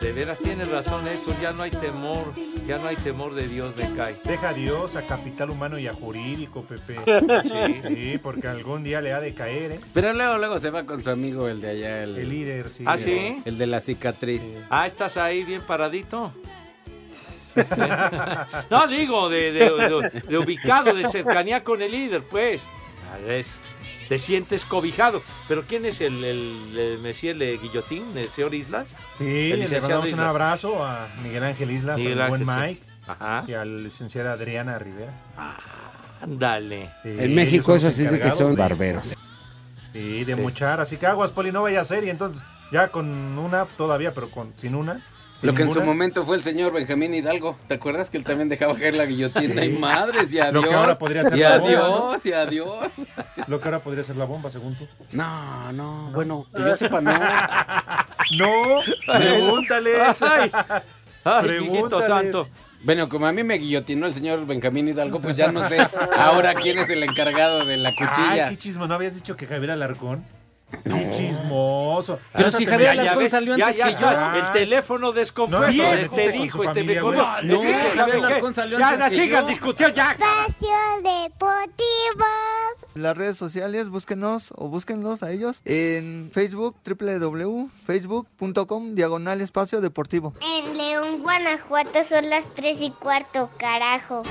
[0.00, 1.34] De veras tienes razón, Edson.
[1.40, 2.32] Ya no hay temor.
[2.66, 4.16] Ya no hay temor de Dios, me cae.
[4.24, 6.96] Deja a Dios, a capital humano y a jurídico, Pepe.
[7.42, 7.94] Sí.
[7.94, 9.80] Sí, porque algún día le ha de caer, ¿eh?
[9.92, 12.84] Pero luego, luego se va con su amigo, el de allá, el, El líder, sí.
[12.86, 13.36] ¿Ah, sí?
[13.44, 14.42] el de la cicatriz.
[14.70, 16.32] Ah, ¿estás ahí bien paradito?
[18.70, 22.60] No, digo, de, de- de- de ubicado, de cercanía con el líder, pues.
[23.12, 23.58] Ah, es-
[24.08, 25.22] te sientes cobijado.
[25.48, 28.88] Pero ¿quién es el, el, Le Guillotín, el señor Islas?
[29.18, 32.80] Sí, le mandamos un abrazo a Miguel Ángel Islas, Miguel al buen Ángel, sí.
[32.80, 33.44] Mike Ajá.
[33.48, 35.12] y al licenciado Adriana Rivera.
[36.20, 36.90] Ándale.
[37.02, 39.14] Sí, En México eso sí es de que son barberos.
[39.92, 40.40] Sí, de Sí.
[40.40, 40.80] mochar.
[40.80, 42.04] Así que aguas, Poli, no vaya a ser.
[42.04, 45.00] Y entonces, ya con una todavía, pero con sin una.
[45.42, 47.56] Lo que en su momento fue el señor Benjamín Hidalgo.
[47.68, 49.62] ¿Te acuerdas que él también dejaba caer la guillotina?
[49.62, 49.68] Sí.
[49.68, 50.64] Y madres, y Lo adiós.
[50.68, 51.68] que ahora podría ser y la bomba,
[52.14, 52.86] adiós, y adiós.
[53.48, 54.86] Lo que ahora podría ser la bomba, según tú.
[55.12, 57.12] No, no, bueno, que yo sepa, no.
[58.38, 60.22] No, Pregúntales.
[60.22, 60.50] Ay,
[61.24, 62.06] ay Pregúntales.
[62.06, 62.48] santo.
[62.84, 65.78] Bueno, como a mí me guillotinó el señor Benjamín Hidalgo, pues ya no sé
[66.16, 68.46] ahora quién es el encargado de la cuchilla.
[68.46, 68.86] Ay, qué chismo.
[68.86, 70.24] ¿No habías dicho que Javier Alarcón?
[70.84, 72.18] Qué chismoso.
[72.32, 74.40] Pero si te Javier Alarcón salió ya, antes ya que está, yo.
[74.46, 75.82] El teléfono descompuesto.
[75.82, 77.46] No, este dijo, este familia, me conoce.
[77.46, 78.16] No, Es que, Javier.
[78.24, 79.48] Alarcón salió Ya, antes ya que sigan yo.
[79.48, 80.10] discutiendo ya.
[80.12, 80.68] Espacio
[81.02, 82.24] Deportivo.
[82.94, 90.34] Las redes sociales, búsquenos o búsquenlos a ellos en Facebook, www.facebook.com, diagonal espacio deportivo.
[90.42, 94.22] En León, Guanajuato son las 3 y cuarto, carajo.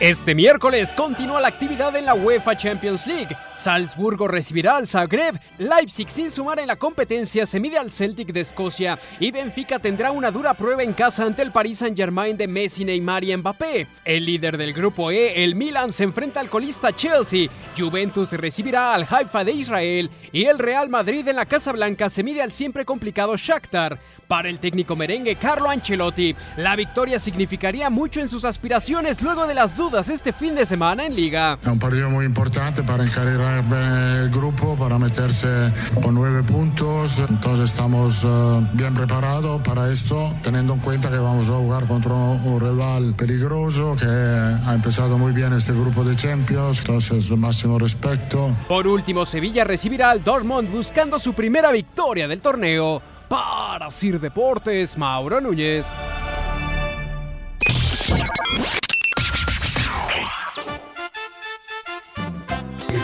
[0.00, 3.36] Este miércoles continúa la actividad en la UEFA Champions League.
[3.52, 8.42] Salzburgo recibirá al Zagreb, Leipzig sin sumar en la competencia se mide al Celtic de
[8.42, 12.84] Escocia y Benfica tendrá una dura prueba en casa ante el Paris Saint-Germain de Messi,
[12.84, 13.88] Neymar y Mbappé.
[14.04, 19.04] El líder del grupo E, el Milan, se enfrenta al colista Chelsea, Juventus recibirá al
[19.10, 22.84] Haifa de Israel y el Real Madrid en la Casa Blanca se mide al siempre
[22.84, 23.98] complicado Shakhtar.
[24.28, 29.54] Para el técnico merengue Carlo Ancelotti, la victoria significaría mucho en sus aspiraciones luego de
[29.54, 31.58] las dudas este fin de semana en Liga.
[31.60, 35.72] Es un partido muy importante para encargar bien el grupo, para meterse
[36.02, 37.18] con nueve puntos.
[37.18, 42.12] Entonces estamos eh, bien preparados para esto, teniendo en cuenta que vamos a jugar contra
[42.12, 46.80] un rival peligroso que ha empezado muy bien este grupo de Champions.
[46.80, 48.54] Entonces, máximo respeto.
[48.68, 53.00] Por último, Sevilla recibirá al Dortmund buscando su primera victoria del torneo.
[53.28, 55.86] Para Sir Deportes, Mauro Núñez.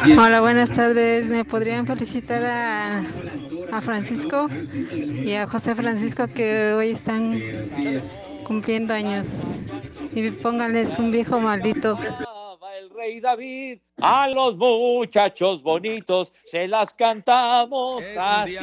[0.06, 1.28] Hola, buenas tardes.
[1.28, 2.98] ¿Me podrían felicitar a,
[3.72, 7.40] a Francisco y a José Francisco que hoy están
[8.44, 9.40] cumpliendo años?
[10.14, 11.98] Y pónganles un viejo maldito.
[12.78, 13.78] el rey David.
[14.00, 18.56] A los muchachos bonitos se las cantamos así.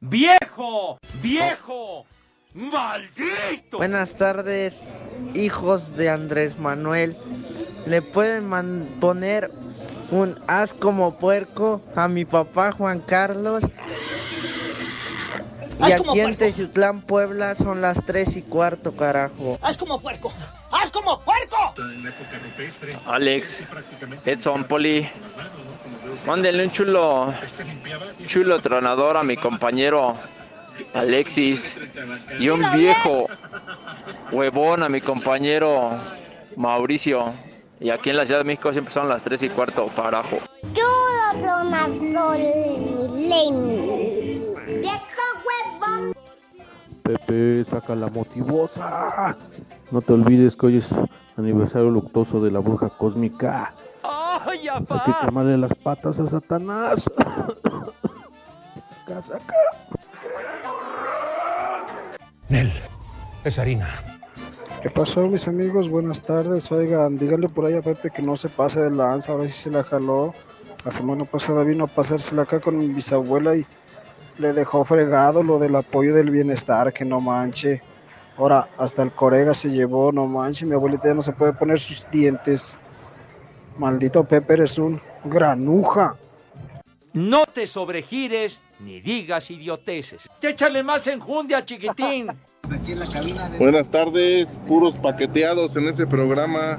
[0.00, 0.98] ¡Viejo!
[1.22, 2.04] ¡Viejo!
[2.54, 3.76] ¡Maldito!
[3.76, 4.74] Buenas tardes,
[5.34, 7.16] hijos de Andrés Manuel.
[7.86, 9.50] ¿Le pueden man- poner
[10.12, 13.64] un as como puerco a mi papá Juan Carlos?
[15.80, 16.36] Y Haz como aquí en.
[16.36, 19.58] Teciutlán, Puebla, son las tres y cuarto, carajo.
[19.62, 20.32] ¡Haz como puerco!
[20.70, 21.74] ¡Haz como puerco!
[23.06, 23.64] Alex,
[24.24, 25.08] Edson, Poli,
[26.26, 27.34] mándenle un chulo,
[28.26, 30.14] chulo tronador a mi compañero
[30.94, 31.76] Alexis
[32.38, 33.28] y un viejo
[34.30, 35.90] huevón a mi compañero
[36.56, 37.32] Mauricio.
[37.82, 40.38] Y aquí en la Ciudad de México siempre son las 3 y cuarto, carajo.
[40.72, 40.84] Yo
[41.34, 41.64] lo
[44.64, 46.12] ¡Viejo huevón!
[47.02, 49.36] Pepe, saca la motivosa.
[49.90, 50.86] No te olvides que hoy es
[51.36, 53.74] aniversario luctuoso de la bruja cósmica.
[54.04, 57.02] ¡Ay, Hay que quemarle las patas a Satanás.
[59.06, 59.54] Saca, saca.
[62.48, 62.72] Nel,
[63.42, 63.88] es harina.
[64.82, 65.88] ¿Qué pasó, mis amigos?
[65.88, 66.72] Buenas tardes.
[66.72, 69.70] Oigan, díganle por ahí a Pepe que no se pase de lanza, ahora sí se
[69.70, 70.34] la jaló.
[70.84, 73.64] La semana pasada vino a pasársela acá con mi bisabuela y
[74.38, 77.80] le dejó fregado lo del apoyo del bienestar, que no manche.
[78.36, 80.66] Ahora, hasta el corega se llevó, no manche.
[80.66, 82.76] Mi abuelita ya no se puede poner sus dientes.
[83.78, 86.16] Maldito Pepe, eres un granuja.
[87.12, 90.28] No te sobregires ni digas idioteces.
[90.40, 92.28] Échale más enjundia, chiquitín.
[93.58, 96.78] Buenas tardes, puros paqueteados en ese programa.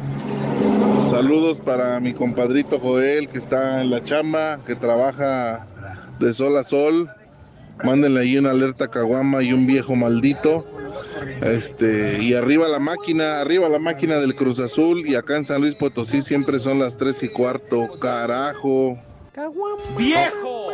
[1.03, 5.67] Saludos para mi compadrito Joel que está en la chamba, que trabaja
[6.19, 7.09] de sol a sol.
[7.83, 10.65] Mándenle ahí una alerta caguama y un viejo maldito.
[11.41, 15.61] Este, y arriba la máquina, arriba la máquina del Cruz Azul y acá en San
[15.61, 18.97] Luis Potosí siempre son las 3 y cuarto, carajo.
[19.97, 20.69] ¡Viejo!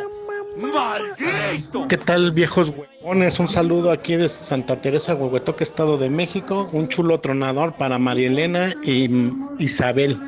[0.58, 1.88] ¡Maldito!
[1.88, 3.40] ¿Qué tal, viejos huevones?
[3.40, 6.70] Un saludo aquí de Santa Teresa, Huehuetoque, Estado de México.
[6.72, 9.10] Un chulo tronador para María Elena y
[9.58, 10.20] Isabel.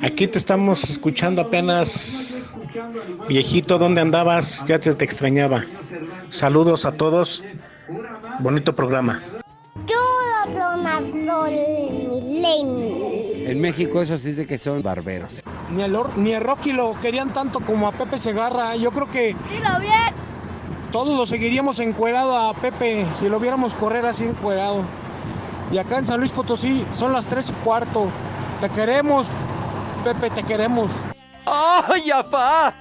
[0.00, 2.50] Aquí te estamos escuchando apenas,
[3.28, 4.64] viejito, ¿dónde andabas?
[4.66, 5.64] Ya te, te extrañaba.
[6.28, 7.44] Saludos a todos.
[8.40, 9.20] Bonito programa.
[13.46, 15.42] En México eso sí de que son barberos.
[15.72, 18.76] Ni el, ni el Rocky lo querían tanto como a Pepe Segarra.
[18.76, 20.14] Yo creo que Dilo bien.
[20.90, 24.82] todos lo seguiríamos encuerado a Pepe si lo viéramos correr así encuerado.
[25.70, 28.08] Y acá en San Luis Potosí son las 3 y cuarto.
[28.60, 29.26] Te queremos,
[30.04, 30.90] Pepe, te queremos.
[31.46, 32.74] ¡Ay, apá!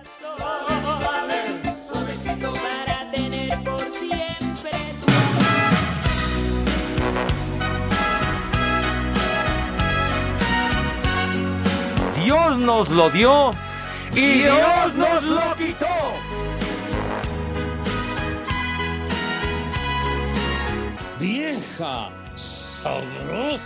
[12.32, 13.52] Dios nos lo dio
[14.14, 15.86] y Dios nos lo quitó.
[21.20, 23.60] Vieja sabrosa.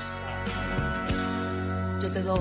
[2.01, 2.39] Yo te doy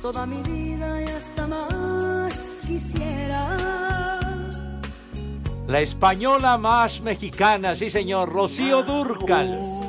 [0.00, 3.58] toda mi vida y hasta más quisiera.
[5.66, 9.83] La española más mexicana, sí señor, Rocío Durcal.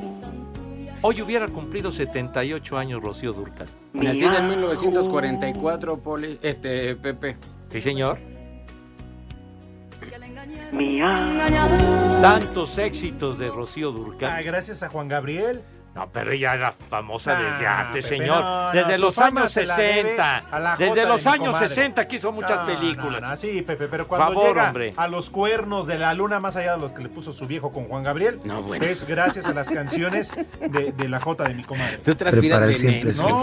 [1.01, 3.67] Hoy hubiera cumplido 78 años Rocío Durcal.
[3.93, 7.37] Nacida en 1944, Poli, este, Pepe.
[7.69, 8.17] Sí, señor.
[10.71, 12.21] Engañado.
[12.21, 14.31] Tantos éxitos de Rocío Durcal.
[14.31, 15.61] Ah, gracias a Juan Gabriel.
[15.95, 18.43] No, pero ella era famosa Ah, desde antes, Pepe, señor.
[18.43, 20.37] no, no, desde los años se la debe 60.
[20.51, 21.67] a la Desde los de años comadre.
[21.69, 23.21] 60 que hizo muchas No, películas.
[23.21, 24.93] no, no, sí, Pepe, pero cuando Favor, llega hombre.
[24.97, 27.71] a los cuernos de la luna, más allá de los que le puso su viejo
[27.71, 28.85] con Juan Gabriel, No, bueno.
[28.85, 31.97] es gracias a las canciones de, de la Jota de mi comadre.
[31.99, 33.37] Tú transpiras el siempre, No,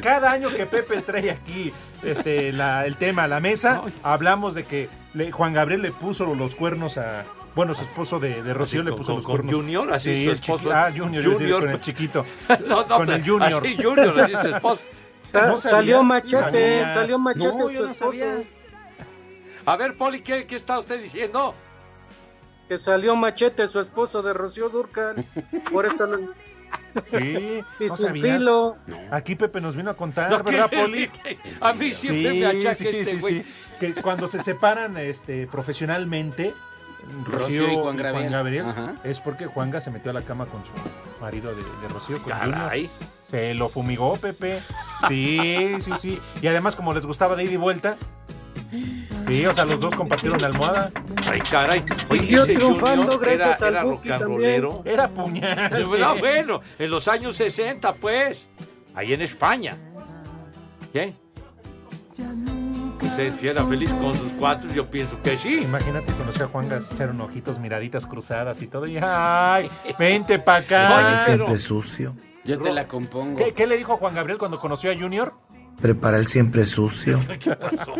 [0.00, 1.72] cada año que Pepe trae aquí
[2.04, 6.34] este, la- el tema a la mesa, hablamos de que le- Juan Gabriel le puso
[6.36, 7.24] los cuernos a...
[7.54, 9.54] Bueno, su esposo de, de Rocío Así, le puso con- los con cuernos.
[9.54, 10.68] Junior, así Sí, su esposo.
[10.70, 11.60] chiqui- Ah, Junior, Junior.
[11.60, 12.26] con el chiquito.
[12.68, 13.62] No, no, con el Junior.
[13.64, 14.82] así Junior, así su esposo.
[15.32, 17.46] No salió machete, salió machete.
[17.56, 18.36] No, yo no sabía.
[19.64, 21.54] A ver, Poli, ¿qué, qué está usted diciendo?
[22.68, 25.24] Que salió machete su esposo de Rocío Durcal.
[25.72, 26.18] Por eso lo...
[27.10, 28.76] Sí, Y no sin filo.
[29.12, 31.08] Aquí Pepe nos vino a contar, No, ¿verdad, Poli?
[31.08, 33.44] que- a mí siempre me achaca este güey.
[33.78, 36.52] Que cuando se separan este, profesionalmente,
[37.24, 37.96] Rocío, Rocío y y Juan
[38.30, 38.66] Gabriel.
[39.04, 40.72] Es porque Juanga se metió a la cama con su
[41.20, 42.88] marido de, de Rocío, con Caray.
[43.30, 44.60] Se lo fumigó, Pepe.
[45.08, 46.20] Sí, sí, sí.
[46.42, 47.96] Y además, como les gustaba de ida y vuelta.
[49.28, 50.90] Sí, o sea, los dos compartieron almohada.
[51.30, 51.84] Ay, caray.
[52.08, 54.82] Oye, Siguió ese triunfando Junior gracias era, al era rock and rollero.
[54.84, 55.88] Era puñal.
[56.00, 58.48] No, bueno, en los años 60, pues.
[58.94, 59.76] Ahí en España.
[60.92, 61.14] ¿Qué?
[63.16, 65.60] Pues, si era feliz con sus cuatro, yo pienso que sí.
[65.62, 68.86] Imagínate conocer a Juan Gas, echaron ojitos, miraditas cruzadas y todo.
[68.86, 71.24] Y, ay, vente pa' acá.
[71.26, 72.14] Siempre sucio.
[72.44, 73.36] Yo te la compongo.
[73.36, 75.34] ¿Qué, qué le dijo Juan Gabriel cuando conoció a Junior?
[75.80, 77.18] Prepara el siempre sucio.
[77.38, 77.94] ¿Qué pasó?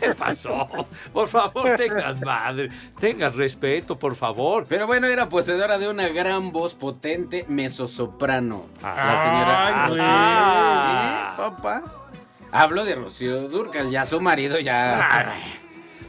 [0.00, 0.68] ¿Qué pasó?
[1.12, 4.66] Por favor, tengan madre, tengan respeto, por favor.
[4.68, 8.66] Pero bueno, era poseedora de una gran voz potente, mezzosoprano.
[8.82, 9.84] la señora.
[9.86, 9.96] Ay.
[10.00, 11.99] Ah, ¿eh, papá?
[12.52, 15.34] Hablo de Rocío Durcal, ya su marido ya.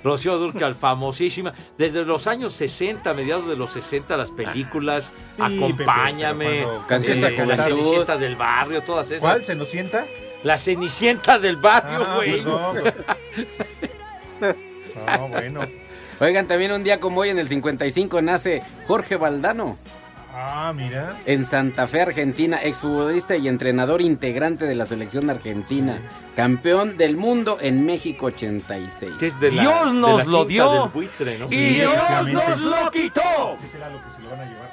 [0.04, 1.54] Rocío Durcal, famosísima.
[1.77, 7.58] Desde los años 60, mediados de los 60, las películas, Sí, Acompáñame, Canciones eh, La.
[7.58, 9.19] Cenicienta del Barrio, todas esas.
[9.21, 9.45] ¿Cuál?
[9.45, 10.06] ¿Se nos sienta?
[10.43, 12.38] La Cenicienta del Barrio, Ah, güey.
[12.38, 12.93] perdón.
[15.06, 15.62] No, bueno.
[16.19, 19.77] Oigan, también un día como hoy, en el 55, nace Jorge Valdano.
[20.34, 21.17] Ah, mira.
[21.26, 26.00] En Santa Fe, Argentina, exfutbolista y entrenador integrante de la selección argentina,
[26.36, 29.12] campeón del mundo en México 86.
[29.20, 31.46] Que es de la- Dios de nos la lo dio del buitre, ¿no?
[31.50, 31.94] y Dios
[32.32, 33.58] nos lo quitó.
[33.62, 34.70] ¿Qué será lo que se lo van a llevar?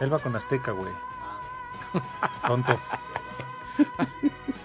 [0.00, 0.92] Él va con Azteca, güey.
[2.46, 2.78] Tonto.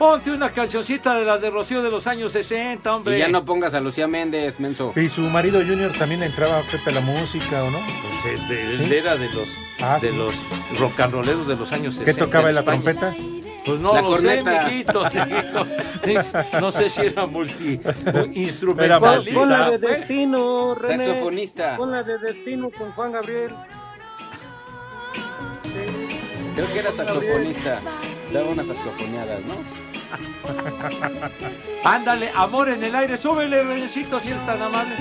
[0.00, 3.16] Ponte una cancioncita de las de Rocío de los años 60, hombre.
[3.16, 4.94] Y ya no pongas a Lucía Méndez, menso.
[4.96, 7.80] ¿Y su marido Junior también le entraba a Pepe la música o no?
[7.80, 8.94] Pues, él, él ¿Sí?
[8.94, 9.46] era de los,
[9.82, 10.16] Ah, de sí.
[10.16, 10.34] los
[10.78, 12.12] rock and rolleros de los años 60.
[12.14, 12.82] ¿Qué tocaba en la España.
[12.82, 13.14] trompeta?
[13.66, 14.64] Pues no La lo corneta.
[14.64, 15.04] sé, mijito.
[16.62, 17.78] no sé si era multi
[18.32, 19.34] instrumentalista.
[19.38, 21.04] pon la de destino, René.
[21.06, 21.76] Saxofonista.
[21.76, 23.54] Pon la de destino con Juan Gabriel.
[26.56, 27.82] Creo que era saxofonista.
[28.32, 29.89] Daba unas saxofoneadas, ¿no?
[31.84, 34.94] Ándale, amor en el aire, súbele, Renecito, si eres tan amable.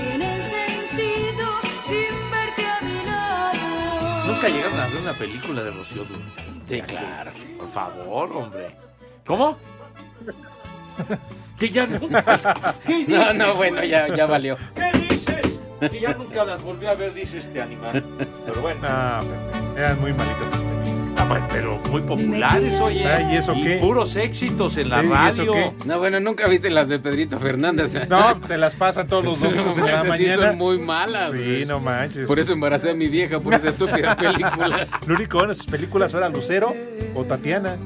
[4.26, 6.45] Nunca llegaron a ver una película de Rocío Dúrcal.
[6.65, 7.32] Sí, claro.
[7.58, 8.76] Por favor, hombre.
[9.26, 9.58] ¿Cómo?
[11.60, 12.76] que ya nunca.
[12.86, 14.58] ¿Qué No, no, bueno, ya, ya valió.
[14.76, 15.41] ¿Qué dices?
[15.80, 18.04] Que ya nunca las volví a ver, dice este animal.
[18.45, 18.80] Pero bueno.
[18.84, 19.22] Ah.
[19.76, 20.79] Eran muy malitas.
[21.32, 23.06] Ah, pero muy populares, oye.
[23.08, 23.78] Ay, ¿y eso qué?
[23.80, 25.54] puros éxitos en la ¿Y eso radio.
[25.54, 25.74] qué?
[25.86, 27.94] No, bueno, nunca viste las de Pedrito Fernández.
[28.10, 30.48] No, te las pasan todos los domingos en la Esas sí mañana.
[30.50, 31.32] son muy malas.
[31.34, 32.28] Sí, no manches.
[32.28, 34.88] Por eso embaracé a mi vieja, por esa estúpida película.
[35.06, 36.74] Lo único bueno en sus películas era Lucero
[37.15, 37.78] o Tatiana.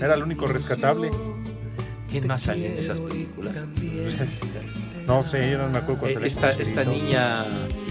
[0.00, 1.10] Era el único rescatable.
[2.10, 3.56] ¿Quién más salía en esas películas?
[5.06, 7.44] No sé, yo no me acuerdo cuál Eh, esta, esta niña,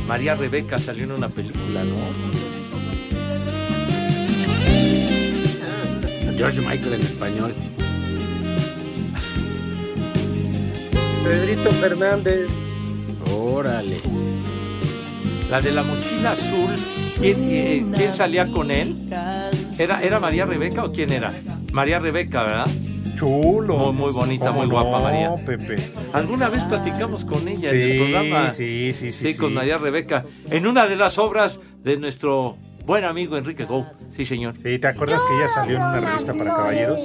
[0.08, 2.57] María Rebeca, salió en una película, ¿no?
[6.38, 7.54] George Michael en español.
[11.24, 12.48] Pedrito Fernández.
[13.34, 14.00] Órale.
[15.50, 16.70] La de la mochila azul.
[17.20, 18.96] ¿Quién, eh, quién salía con él?
[19.80, 21.34] ¿Era, ¿Era María Rebeca o quién era?
[21.72, 22.68] María Rebeca, ¿verdad?
[23.18, 23.78] Chulo.
[23.92, 25.36] Muy, muy bonita, ¿Cómo muy guapa no, María.
[25.38, 25.76] Pepe.
[26.14, 28.54] Alguna vez platicamos con ella en el programa.
[28.54, 29.56] sí, sí, sí, Sí, con sí.
[29.56, 30.24] María Rebeca.
[30.52, 33.86] En una de las obras de nuestro buen amigo Enrique Go.
[34.10, 34.56] Sí, señor.
[34.64, 37.02] Sí, ¿te acuerdas que ella salió en una revista para caballeros?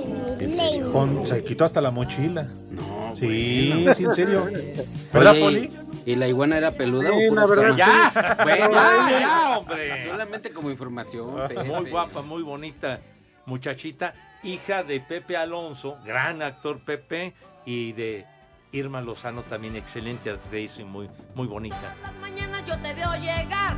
[0.92, 2.46] Con- se quitó hasta la mochila.
[2.70, 4.44] No, Sí, sí, en serio.
[5.12, 5.70] ¿Verdad, Poli?
[6.06, 7.76] ¿Y la iguana era peluda Sí, o verdad?
[7.76, 8.38] ¡Ya!
[8.42, 10.04] Bueno, ¡Ya, ya, hombre!
[10.08, 11.30] Solamente como información.
[11.34, 11.90] Muy Pepe.
[11.90, 13.00] guapa, muy bonita
[13.44, 14.14] muchachita,
[14.44, 18.24] hija de Pepe Alonso, gran actor Pepe, y de
[18.72, 21.94] Irma Lozano, también excelente actriz y muy, muy bonita.
[22.20, 23.76] Mañana yo te veo llegar.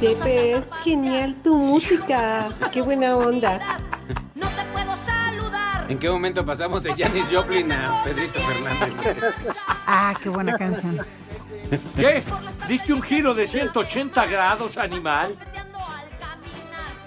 [0.00, 2.50] Pepe, es genial tu música.
[2.72, 3.80] Qué buena onda.
[4.34, 5.90] No te puedo saludar.
[5.90, 8.92] ¿En qué momento pasamos de Janis Joplin a Pedrito Fernández?
[9.86, 11.04] Ah, qué buena canción.
[11.96, 12.22] ¿Qué?
[12.68, 15.34] ¿Diste un giro de 180 grados, animal?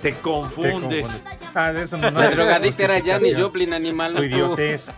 [0.01, 1.23] Te Te confundes.
[1.53, 2.09] Ah, de eso no.
[2.09, 3.37] La drogadicta era Janis.
[3.37, 4.91] Joplin, animal, no Tu idiotez.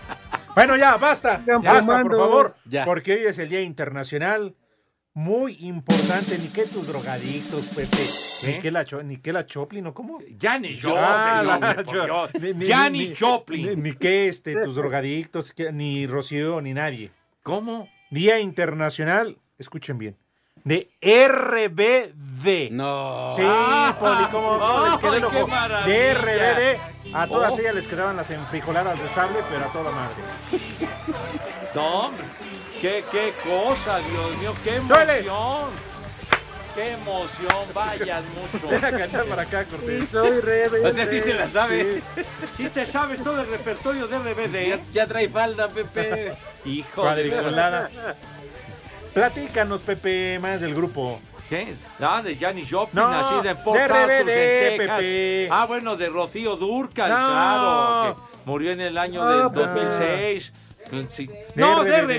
[0.56, 1.40] Bueno, ya, basta.
[1.40, 2.56] Sigan Basta, por favor.
[2.66, 2.86] Ya.
[2.86, 4.56] Porque hoy es el Día Internacional.
[5.14, 6.38] Muy importante.
[6.38, 7.98] Ni que tus drogadictos, Pepe.
[8.48, 10.20] Ni que la, Cho- ni que la Choplin, ¿o cómo?
[10.98, 12.30] Ah, Dios.
[12.40, 13.20] ni- ni- Janis
[13.78, 17.12] ni- que este, tus drogadictos, ni Rocío, ni nadie.
[17.44, 17.90] ¿Cómo?
[18.10, 20.16] Día Internacional, escuchen bien,
[20.64, 22.70] de RBD.
[22.72, 23.34] No.
[23.36, 23.42] Sí,
[24.00, 25.48] Poli, ¿cómo cómo les quedó el ¡Ay, qué ojo?
[25.48, 25.88] maravilla!
[25.98, 26.80] De RBD.
[27.14, 27.60] A todas Oh.
[27.60, 30.16] ellas les quedaban las enfrijoladas de sable, pero a toda madre.
[31.76, 32.24] No, hombre.
[32.82, 35.70] ¿Qué, qué cosa, Dios mío, qué emoción.
[36.74, 38.68] qué emoción, vayan mucho.
[38.70, 40.10] Ven a cantar para acá, Cortés.
[40.12, 40.90] Soy rebelde.
[40.90, 42.02] O sea, sí se la sabe.
[42.58, 44.68] Sí te sabes todo el repertorio de RBD.
[44.70, 46.34] Ya, ya trae falda, Pepe.
[46.66, 47.90] Hijo Cuadriculada.
[49.14, 51.20] Platícanos, Pepe, más del grupo.
[51.50, 51.76] ¿Qué?
[52.00, 54.30] Ah, de Janis Joplin, No, así de de RBD,
[54.72, 54.98] en Texas.
[54.98, 55.50] Pepe.
[55.52, 57.16] Ah, bueno, de Rocío Durcal, No.
[57.28, 60.54] claro, que murió en el año Ah, del pero- 2006.
[61.10, 61.30] Sí.
[61.56, 62.10] No, de RBD.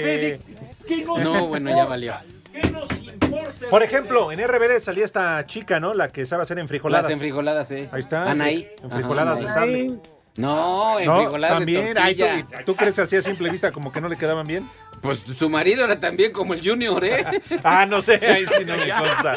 [0.40, 0.86] RBD.
[0.86, 2.14] ¿Qué nos No, bueno, ya valió.
[2.52, 3.66] ¿Qué nos importa?
[3.70, 5.94] Por ejemplo, en RBD salía esta chica, ¿no?
[5.94, 7.04] La que sabe hacer enfrijoladas.
[7.04, 7.88] Las enfrijoladas, sí.
[7.92, 8.30] Ahí está.
[8.30, 8.68] Anaí.
[8.82, 9.74] Enfrijoladas de Ajá, sable.
[9.80, 10.00] Ay,
[10.36, 11.94] No, No, enfrijoladas también.
[11.94, 12.64] de Ay, ¿tú, tortilla.
[12.64, 14.68] ¿Tú crees así a simple vista como que no le quedaban bien?
[15.00, 17.24] Pues su marido era también como el Junior, ¿eh?
[17.64, 19.34] Ah, no sé, ahí sí no me consta.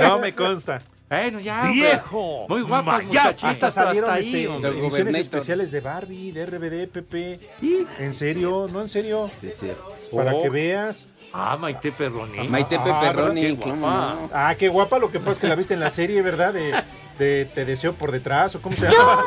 [0.00, 0.80] No me consta.
[1.22, 1.68] Bueno, ya.
[1.70, 2.46] ¡Viejo!
[2.48, 7.38] Muy guapas Ya, muchachitas, salieron hasta ahí, este, ediciones especiales de Barbie, de RBD, Pepe.
[7.98, 8.66] ¿En serio?
[8.72, 9.30] ¿No en serio?
[9.40, 9.70] Sí, sí.
[10.14, 10.42] Para Oh.
[10.42, 11.06] que veas.
[11.32, 12.48] Ah, Maite Perroni.
[12.48, 13.34] Maite Ah, ¿verdad?
[13.34, 14.14] Qué ¿cómo guapa.
[14.20, 14.30] no?
[14.32, 14.98] Ah, qué guapa.
[14.98, 16.52] Lo que pasa es que la viste en la serie, ¿verdad?
[16.54, 16.72] De,
[17.18, 19.22] de Te deseo por detrás, o cómo se llama.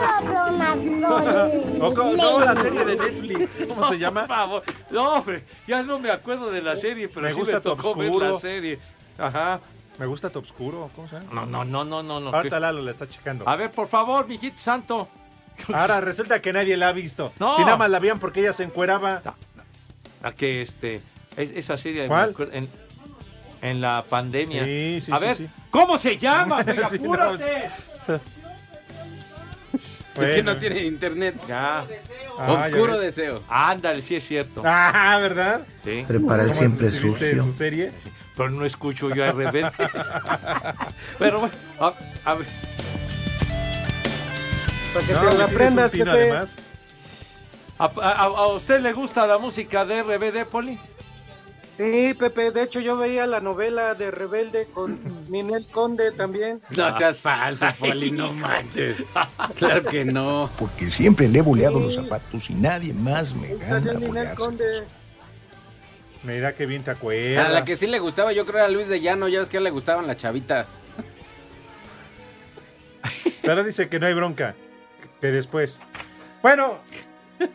[1.82, 3.60] O co- no, la serie de Netflix.
[3.68, 4.26] ¿Cómo se llama?
[4.28, 4.64] Por favor.
[4.90, 7.94] No, hombre, ya no me acuerdo de la serie, pero Me sí gusta me tocó
[7.96, 8.80] ver la serie.
[9.18, 9.60] Ajá.
[10.00, 10.90] Me gusta tu obscuro.
[10.96, 11.30] ¿Cómo se llama?
[11.34, 12.20] No, no, no, no, no.
[12.20, 12.30] no.
[12.36, 13.48] Ahorita Lalo la está checando.
[13.48, 15.08] A ver, por favor, mijito santo.
[15.74, 17.34] Ahora resulta que nadie la ha visto.
[17.40, 17.56] No.
[17.56, 19.22] Si nada más la veían porque ella se encueraba.
[20.24, 21.02] A que este.
[21.36, 22.08] es- esa serie.
[22.08, 22.36] ¿Cuál?
[22.52, 22.70] En,
[23.62, 24.64] en la pandemia.
[24.66, 25.50] Sí, sí, A sí, ver, sí.
[25.72, 26.64] ¿cómo se llama?
[26.64, 26.86] No.
[26.86, 27.70] apúrate.
[30.22, 31.36] Es que no tiene internet.
[31.48, 31.86] Ya.
[32.40, 33.16] Ah, Oscuro ya ves.
[33.16, 33.44] deseo.
[33.48, 34.62] Ándale, sí es cierto.
[34.66, 35.62] Ah, ¿verdad?
[35.84, 36.04] Sí.
[36.08, 37.44] Prepara el ¿Cómo siempre sucio.
[37.44, 37.92] su serie?
[38.38, 39.66] Pero no escucho yo a RBD.
[41.20, 42.48] Pero bueno, a, a ver.
[44.94, 46.18] para que No, te aprendas, tino, Pepe.
[46.32, 46.56] además.
[47.80, 50.80] ¿A, a- a usted le gusta la música de RBD, Poli?
[51.78, 56.60] Sí, Pepe, de hecho yo veía la novela de Rebelde con Ninel Conde también.
[56.76, 58.98] No seas falso, Poli, no manches.
[59.56, 60.50] Claro que no.
[60.58, 64.34] Porque siempre le he boleado los zapatos y nadie más me gana a Ninel.
[64.36, 64.84] Conde.
[66.24, 67.52] Mira qué bien te A acuerdas.
[67.52, 69.28] la que sí le gustaba, yo creo, era Luis de Llano.
[69.28, 70.80] Ya ves que a él le gustaban las chavitas.
[73.42, 74.56] Pero dice que no hay bronca.
[75.22, 75.80] Que después.
[76.42, 76.80] Bueno,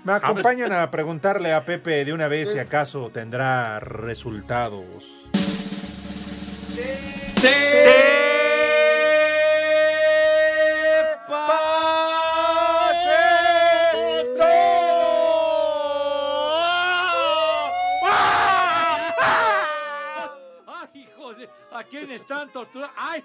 [0.04, 4.84] me acompañan a preguntarle a Pepe de una vez si acaso tendrá resultados.
[7.44, 8.01] ¡Ay,
[21.83, 22.95] ¿A quién están torturando?
[22.97, 23.24] ¡Ay!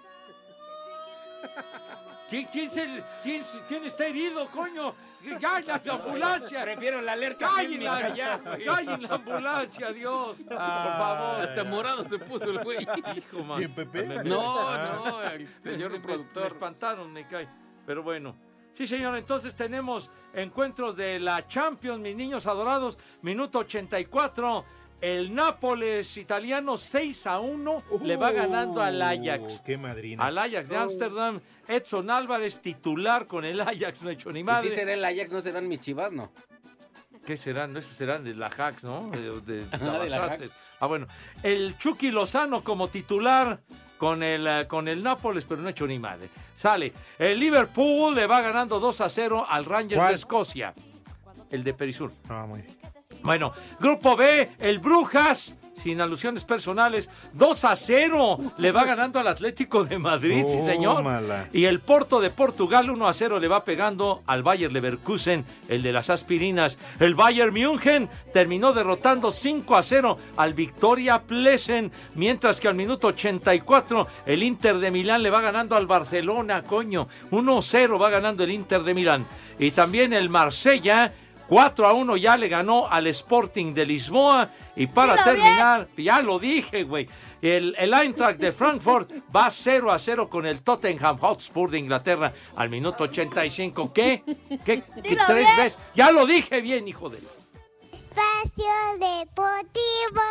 [2.30, 4.93] ¿Quién, quién, se- quién quién está herido, coño?
[5.39, 6.62] ¡Ya, la, la ambulancia!
[6.64, 10.38] Prefiero la alerta ¡Cállen la, cállen la ambulancia, Dios!
[10.47, 11.41] Por favor.
[11.41, 12.86] Hasta morado se puso el güey.
[13.16, 13.58] Hijo, man.
[13.60, 14.03] ¿Quién, Pepe?
[14.03, 15.01] Me- No, Ah.
[15.05, 16.43] no, el señor me- productor.
[16.43, 17.47] Me espantaron, me cae.
[17.86, 18.36] Pero bueno.
[18.74, 22.97] Sí, señor, entonces tenemos encuentros de la Champions, mis niños adorados.
[23.22, 24.66] Minuto 84.
[24.99, 29.41] El Nápoles italiano 6 a 1 le va ganando al Ajax.
[29.59, 30.25] Uh, ¡Qué madrina!
[30.25, 31.39] Al Ajax de Ámsterdam.
[31.67, 34.69] Edson Álvarez titular con el Ajax, no ha hecho ni Y madre.
[34.69, 36.31] si será el Ajax, no serán mis chivas, ¿no?
[37.25, 37.73] ¿Qué serán?
[37.73, 39.09] No, esos serán de la Hax, ¿no?
[39.11, 40.51] De, de- Ah, de la Lavatrastes.
[40.51, 40.59] Hax.
[40.79, 41.07] Ah, bueno.
[41.43, 43.59] El Chucky Lozano como titular
[43.97, 46.29] con el, eh, con el Nápoles, pero no ha hecho ni madre.
[46.57, 46.93] Sale.
[47.19, 50.09] El Liverpool le va ganando 2 a 0 al Rangers ¿Cuál?
[50.09, 50.73] de Escocia.
[51.51, 52.13] El de Perisur.
[52.29, 52.77] Ah, muy bien.
[53.28, 55.53] Bueno, Grupo B, el Brujas,
[55.84, 61.03] sin alusiones personales, 2 a 0 le va ganando al Atlético de Madrid, sí señor.
[61.51, 65.82] Y el Porto de Portugal 1 a 0 le va pegando al Bayer Leverkusen, el
[65.82, 66.78] de las aspirinas.
[67.01, 73.07] El Bayern München terminó derrotando 5 a 0 al Victoria Plesen, mientras que al minuto
[73.07, 77.09] 84 el Inter de Milán le va ganando al Barcelona, coño.
[77.32, 79.25] 1 a 0 va ganando el Inter de Milán.
[79.59, 81.13] Y también el Marsella
[81.47, 84.49] 4 a 1 ya le ganó al Sporting de Lisboa.
[84.75, 87.07] Y para terminar, ya lo dije, güey.
[87.41, 92.33] El, el Eintracht de Frankfurt va 0 a 0 con el Tottenham Hotspur de Inglaterra
[92.55, 93.93] al minuto 85.
[93.93, 94.23] ¿Qué?
[94.65, 94.83] ¿Qué?
[95.03, 95.57] ¿Qué tres bien.
[95.57, 95.79] veces?
[95.95, 97.19] Ya lo dije bien, hijo de...
[98.18, 100.22] Espacio Deportivo.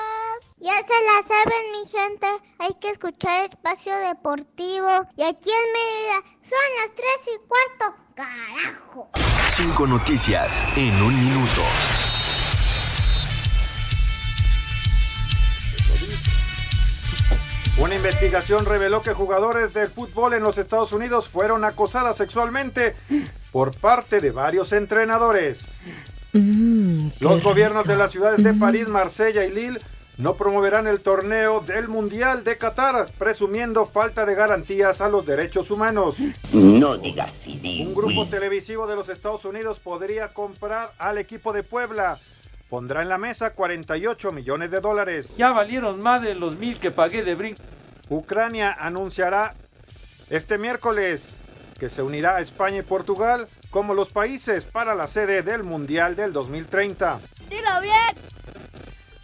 [0.59, 2.27] Ya se la saben, mi gente.
[2.59, 4.89] Hay que escuchar Espacio Deportivo.
[5.17, 8.03] Y aquí en Mérida son las 3 y cuarto.
[8.17, 9.11] ¡Carajo!
[9.51, 11.63] Cinco noticias en un minuto.
[17.79, 22.97] Una investigación reveló que jugadores de fútbol en los Estados Unidos fueron acosadas sexualmente
[23.53, 25.77] por parte de varios entrenadores.
[27.21, 29.79] Los gobiernos de las ciudades de París, Marsella y Lille
[30.19, 35.71] no promoverán el torneo del Mundial de Qatar, presumiendo falta de garantías a los derechos
[35.71, 36.17] humanos.
[36.53, 42.19] No digas Un grupo televisivo de los Estados Unidos podría comprar al equipo de Puebla.
[42.71, 45.37] Pondrá en la mesa 48 millones de dólares.
[45.37, 47.63] Ya valieron más de los mil que pagué de brinco.
[48.09, 49.55] Ucrania anunciará
[50.31, 51.37] este miércoles
[51.79, 56.17] que se unirá a España y Portugal como los países para la sede del Mundial
[56.17, 57.21] del 2030.
[57.51, 58.17] Dilo bien.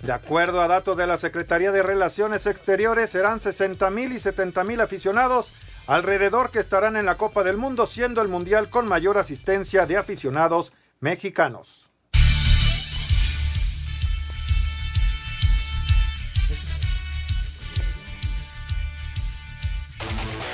[0.03, 4.63] De acuerdo a datos de la Secretaría de Relaciones Exteriores, serán 60 mil y 70
[4.65, 5.55] mil aficionados
[5.87, 9.97] alrededor que estarán en la Copa del Mundo, siendo el Mundial con mayor asistencia de
[9.97, 11.89] aficionados mexicanos.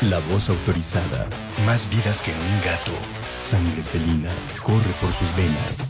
[0.03, 1.29] La voz autorizada.
[1.67, 2.93] Más vidas que un gato.
[3.39, 4.30] Sangre felina
[4.64, 5.86] corre por sus venas.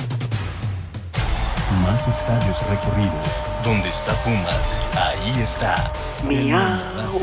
[1.82, 3.28] Más estadios recorridos.
[3.64, 5.90] Donde está Pumas, ahí está.
[6.24, 7.18] Miau.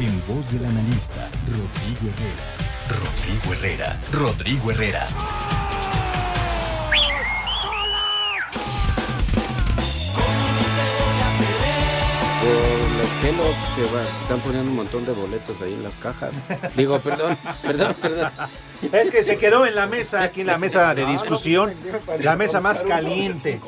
[0.00, 2.42] En voz del analista Rodrigo Herrera.
[2.88, 4.02] Rodrigo Herrera.
[4.12, 5.06] Rodrigo Herrera.
[12.48, 16.30] Por los Kellogg's que va- están poniendo un montón de boletos ahí en las cajas.
[16.76, 18.30] Digo, perdón, perdón, perdón.
[18.92, 21.74] Es que se quedó en la mesa, aquí en la mesa de discusión,
[22.20, 23.60] la mesa más caliente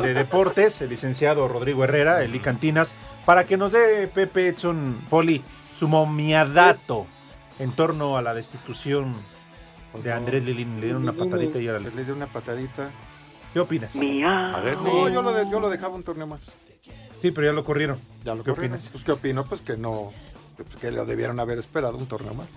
[0.00, 2.92] de, de deportes, el licenciado Rodrigo Herrera, el Cantinas,
[3.24, 5.42] para que nos dé Pepe Edson Poli
[5.78, 7.06] su momiadato
[7.58, 9.14] en torno a la destitución
[10.02, 10.76] de Andrés Lilín.
[10.80, 11.90] Le dieron una patadita y ahora le...
[11.92, 12.90] Le di una patadita.
[13.52, 13.94] ¿Qué opinas?
[14.56, 16.40] A ver, no, yo lo, de- yo lo dejaba un torneo más.
[17.20, 17.98] Sí, pero ya lo corrieron.
[18.24, 18.76] Ya lo ¿Qué corrieron.
[18.76, 18.90] opinas?
[18.90, 19.44] Pues, ¿qué opino?
[19.44, 20.12] Pues que no,
[20.56, 22.48] pues, que lo debieron haber esperado un torneo más.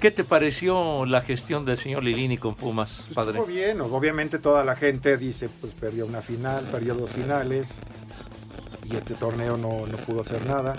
[0.00, 3.38] ¿Qué te pareció la gestión del señor Lilini con Pumas, padre?
[3.38, 7.76] Estuvo bien, obviamente toda la gente dice, pues perdió una final, perdió dos finales,
[8.84, 10.74] y este torneo no, no pudo hacer nada.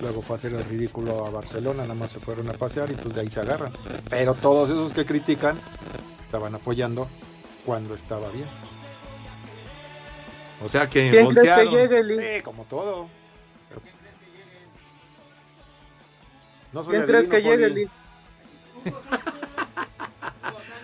[0.00, 2.94] Luego fue a hacer el ridículo a Barcelona, nada más se fueron a pasear y
[2.94, 3.72] pues de ahí se agarran.
[4.08, 5.58] Pero todos esos que critican
[6.22, 7.08] estaban apoyando
[7.66, 8.46] cuando estaba bien.
[10.62, 11.74] O sea que ¿Quién crees que voltearon.
[11.74, 12.36] llegue, Lee?
[12.36, 13.08] Sí, como todo.
[16.72, 17.68] No soy ¿Quién crees que llegue.
[17.70, 17.88] Lee?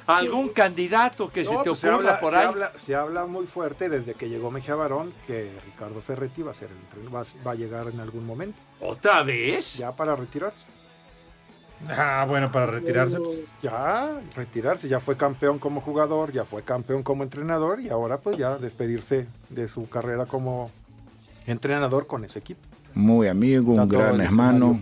[0.07, 2.45] ¿Algún candidato que se No, te pues ocurra habla, por se ahí?
[2.47, 6.55] habla- se habla muy fuerte desde que llegó Mejía Barón que Ricardo Ferretti va a
[6.55, 8.57] ser el va, va a llegar en algún momento.
[8.81, 9.75] ¿Otra vez?
[9.77, 10.65] Ya para retirarse.
[11.89, 13.19] Ah, bueno, para retirarse.
[13.19, 14.89] pues, Ya, retirarse.
[14.89, 19.27] Ya fue campeón como jugador, ya fue campeón como entrenador y ahora pues ya despedirse
[19.51, 20.71] de su carrera como
[21.47, 22.61] entrenador con ese equipo.
[22.95, 24.81] Muy amigo, un gran hermano.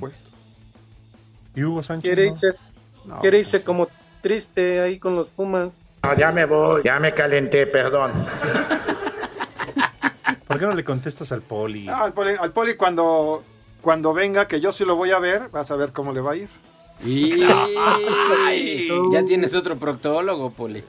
[1.55, 2.15] ¿Y Hugo Sánchez?
[2.15, 2.55] Quiere irse,
[3.05, 3.89] No, quiere pues, como
[4.23, 5.79] triste ahí con los Pumas.
[6.17, 8.13] ya me voy, ya me calenté, perdón.
[10.47, 11.89] ¿Por qué no le contestas al Poli?
[11.89, 13.43] Ah, al, poli, al Poli cuando,
[13.81, 16.33] cuando venga, que yo sí lo voy a ver, vas a ver cómo le va
[16.33, 16.49] a ir.
[17.03, 17.41] Y
[19.13, 20.85] ya tienes otro proctólogo, Poli.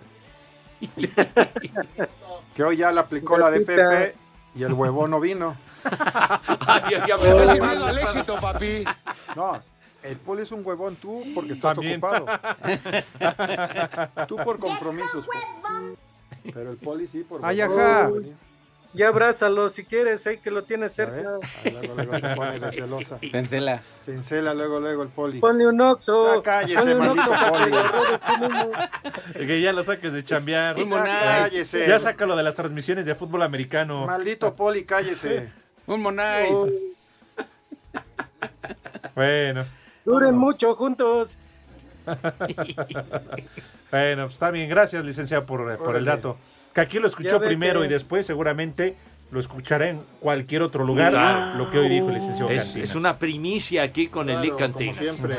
[2.55, 3.61] Que hoy ya le aplicó la de.
[3.61, 4.15] Pepe
[4.55, 5.55] y el huevón no vino.
[6.67, 8.83] Ay, ay, al éxito, papi.
[9.35, 9.61] No,
[10.03, 12.01] el Poli es un huevón tú porque estás También.
[12.03, 12.25] ocupado.
[14.27, 15.25] tú por compromisos.
[15.25, 15.97] Poli.
[16.53, 17.79] Pero el Poli sí por Ay, huevón.
[17.79, 18.11] ajá.
[18.95, 21.35] Ya abrázalo si quieres, ahí que lo tienes cerca.
[21.63, 23.19] Ahí luego, luego se pone de celosa.
[23.19, 23.83] Se encela.
[24.05, 25.39] Se encela luego, luego el Poli.
[25.39, 26.35] Ponle un oxo.
[26.35, 27.31] Ya cállese, Ponle un maldito
[29.33, 29.47] Poli.
[29.47, 30.77] Que ya lo saques de chambear.
[30.77, 31.41] Un Monais.
[31.49, 31.87] Cállese.
[31.87, 34.05] Ya sácalo de las transmisiones de fútbol americano.
[34.05, 35.49] Maldito Poli, cállese.
[35.87, 36.51] Un Monais.
[36.51, 36.67] Oh,
[39.13, 39.65] Bueno,
[40.05, 41.31] duren mucho juntos.
[43.91, 44.69] bueno, pues está bien.
[44.69, 46.37] Gracias, licenciado, por, eh, por el dato.
[46.75, 48.95] Que aquí lo escuchó primero que- y después seguramente
[49.31, 51.11] lo escuchará en cualquier otro lugar.
[51.11, 51.55] Claro.
[51.55, 54.73] Lo que hoy dijo el licenciado Es, es una primicia aquí con el Lick Claro,
[54.73, 55.15] como Cantinas.
[55.15, 55.37] siempre.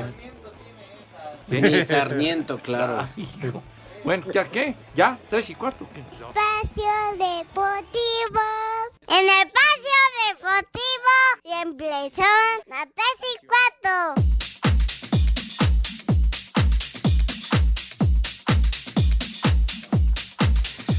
[1.49, 3.07] Ni Sarmiento, claro.
[3.17, 3.63] Ay, hijo.
[4.03, 4.75] Bueno, ¿ya qué?
[4.95, 5.19] ¿Ya?
[5.29, 5.87] ¿Tres y cuarto?
[5.95, 6.01] ¿Qué?
[6.01, 8.41] Espacio Deportivo.
[9.09, 11.13] En el espacio deportivo
[11.45, 14.46] siempre son las tres y cuatro.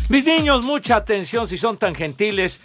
[0.09, 2.61] Mis niños, mucha atención si son tan gentiles.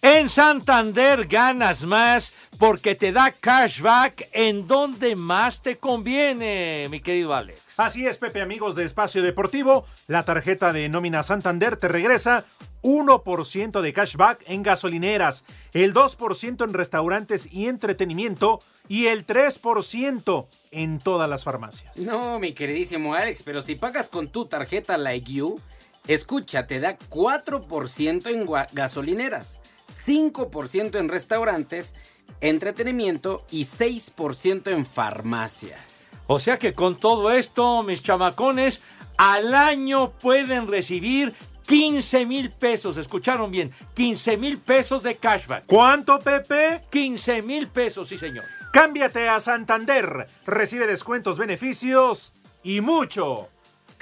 [0.00, 7.34] En Santander ganas más porque te da cashback en donde más te conviene, mi querido
[7.34, 7.62] Alex.
[7.76, 9.84] Así es, Pepe, amigos de Espacio Deportivo.
[10.06, 12.44] La tarjeta de nómina Santander te regresa
[12.82, 20.98] 1% de cashback en gasolineras, el 2% en restaurantes y entretenimiento y el 3% en
[21.00, 21.96] todas las farmacias.
[21.96, 25.60] No, mi queridísimo Alex, pero si pagas con tu tarjeta Like You,
[26.06, 29.60] escucha, te da 4% en gasolineras,
[30.06, 31.94] 5% en restaurantes,
[32.40, 36.10] entretenimiento y 6% en farmacias.
[36.26, 38.82] O sea que con todo esto, mis chamacones,
[39.16, 41.34] al año pueden recibir
[41.66, 42.96] 15 mil pesos.
[42.96, 43.72] ¿Escucharon bien?
[43.94, 45.64] 15 mil pesos de cashback.
[45.66, 46.82] ¿Cuánto, Pepe?
[46.90, 48.44] 15 mil pesos, sí, señor.
[48.72, 50.26] Cámbiate a Santander.
[50.46, 52.32] Recibe descuentos, beneficios
[52.62, 53.48] y mucho.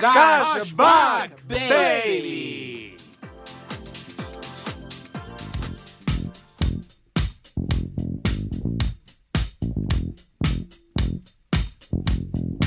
[0.02, 2.96] Cashback, baby.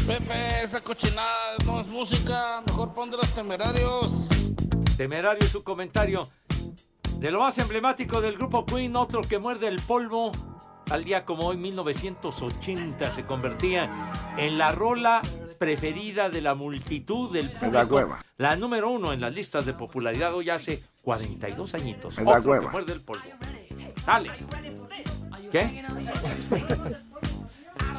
[0.07, 1.27] Pepe, esa cochinada
[1.65, 4.29] no es música, mejor pon de los temerarios.
[4.95, 6.29] Temerario su comentario.
[7.17, 10.31] De lo más emblemático del grupo Queen, otro que muerde el polvo.
[10.89, 15.21] Al día como hoy, 1980, se convertía en la rola
[15.58, 17.72] preferida de la multitud del público.
[17.74, 18.26] la hueva.
[18.38, 22.18] La número uno en las listas de popularidad hoy hace 42 añitos.
[22.18, 23.24] Es la Otro que muerde el polvo.
[24.06, 24.32] Dale.
[25.51, 25.84] ¿Qué?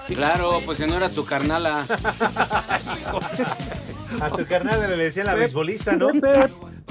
[0.09, 1.85] Claro, pues si no era tu carnala.
[4.21, 6.09] A tu carnal le decían la beisbolista, ¿no?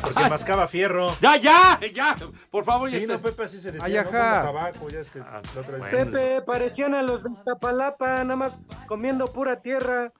[0.01, 1.15] Porque mascaba fierro.
[1.21, 1.79] ¡Ya, ya!
[1.93, 2.15] ¡Ya!
[2.51, 3.13] Por favor, ya Sí, está.
[3.15, 3.85] no, Pepe, así se decía.
[3.85, 3.99] Ay, ¿no?
[4.01, 4.41] ajá.
[4.41, 8.35] Como tabaco, ya es que la otra vez- Pepe, parecían a los de Tapalapa, nada
[8.35, 10.11] más comiendo pura tierra.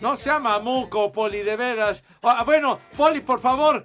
[0.00, 2.04] No sea mamuco, Poli, de veras.
[2.22, 3.84] Ah, bueno, Poli, por favor,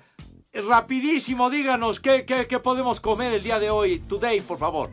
[0.53, 4.89] rapidísimo, díganos qué, qué, qué podemos comer el día de hoy, today, por favor.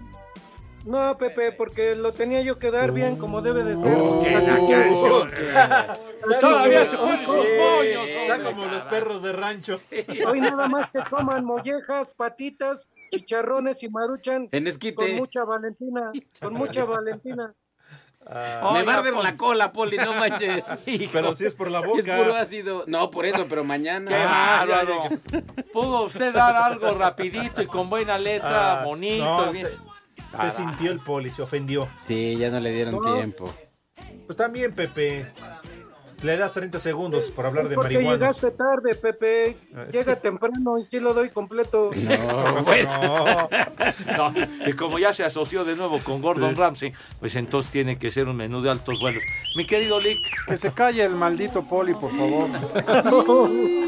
[0.84, 3.96] No, Pepe, porque lo tenía yo que dar bien como debe de ser.
[3.98, 4.34] Oh, qué.
[6.40, 8.06] Todavía se ponen sus moños.
[8.06, 9.76] Está como los perros de rancho.
[10.28, 14.50] Hoy nada más que coman mollejas, patitas, chicharrones y maruchan.
[14.52, 14.94] En esquite.
[14.94, 17.54] Con mucha Valentina, con mucha Valentina.
[18.72, 20.62] Me barden la cola, Poli, no manches.
[21.12, 21.98] Pero si es por la boca.
[22.16, 22.84] Es puro ácido.
[22.86, 24.08] No, por eso, pero mañana.
[24.10, 25.08] Qué Ah, bárbaro.
[25.72, 29.24] Pudo usted dar algo rapidito y con buena letra, Ah, bonito.
[29.46, 29.66] no, bien.
[29.68, 31.88] se, se sintió el poli, se ofendió.
[32.06, 33.14] Sí, ya no le dieron No.
[33.14, 33.54] tiempo.
[34.26, 35.30] Pues también, Pepe.
[36.24, 38.18] Le das 30 segundos por hablar de Porque marihuanos.
[38.18, 39.58] llegaste tarde, Pepe.
[39.92, 41.90] Llega temprano y sí lo doy completo.
[41.94, 43.48] No, bueno.
[44.16, 44.32] No,
[44.66, 48.28] y como ya se asoció de nuevo con Gordon Ramsay, pues entonces tiene que ser
[48.28, 49.22] un menú de altos vuelos.
[49.56, 50.18] Mi querido Lick.
[50.46, 52.48] Que se calle el maldito poli, por favor.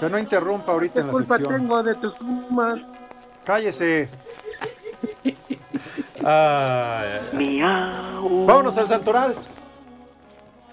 [0.00, 1.60] Que no interrumpa ahorita ¿Qué en la culpa sección.
[1.60, 2.80] tengo de tus fumas?
[3.44, 4.08] Cállese.
[7.32, 8.46] Miau.
[8.46, 9.34] Vámonos al Santoral.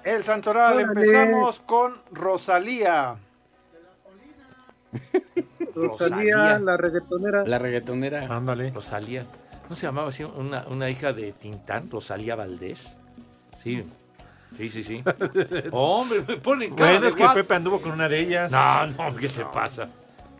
[0.09, 0.81] El Santoral, Órale.
[1.01, 3.15] empezamos con Rosalía.
[5.75, 7.45] Rosalía, la reggaetonera.
[7.45, 8.25] La reggaetonera.
[8.35, 8.71] Ándale.
[8.71, 9.25] Rosalía.
[9.69, 12.97] ¿No se llamaba así una, una hija de Tintán, Rosalía Valdés?
[13.63, 13.83] Sí.
[14.57, 15.03] Sí, sí, sí.
[15.71, 17.27] Hombre, me ponen cara Bueno, es que.
[17.35, 18.51] Pepe anduvo con una de ellas.
[18.51, 19.89] No, no, ¿qué te pasa?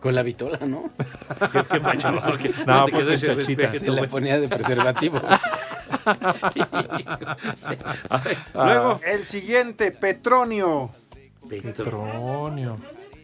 [0.00, 0.90] Con la vitola, ¿no?
[1.52, 1.78] ¿Qué, qué?
[2.10, 3.62] No, ¿Qué- No, ¿dónde fue quedó ese muchachita.
[3.62, 5.20] respeto, Se la ponía de preservativo.
[8.54, 10.90] Luego, el siguiente, Petronio.
[11.48, 12.78] Petronio.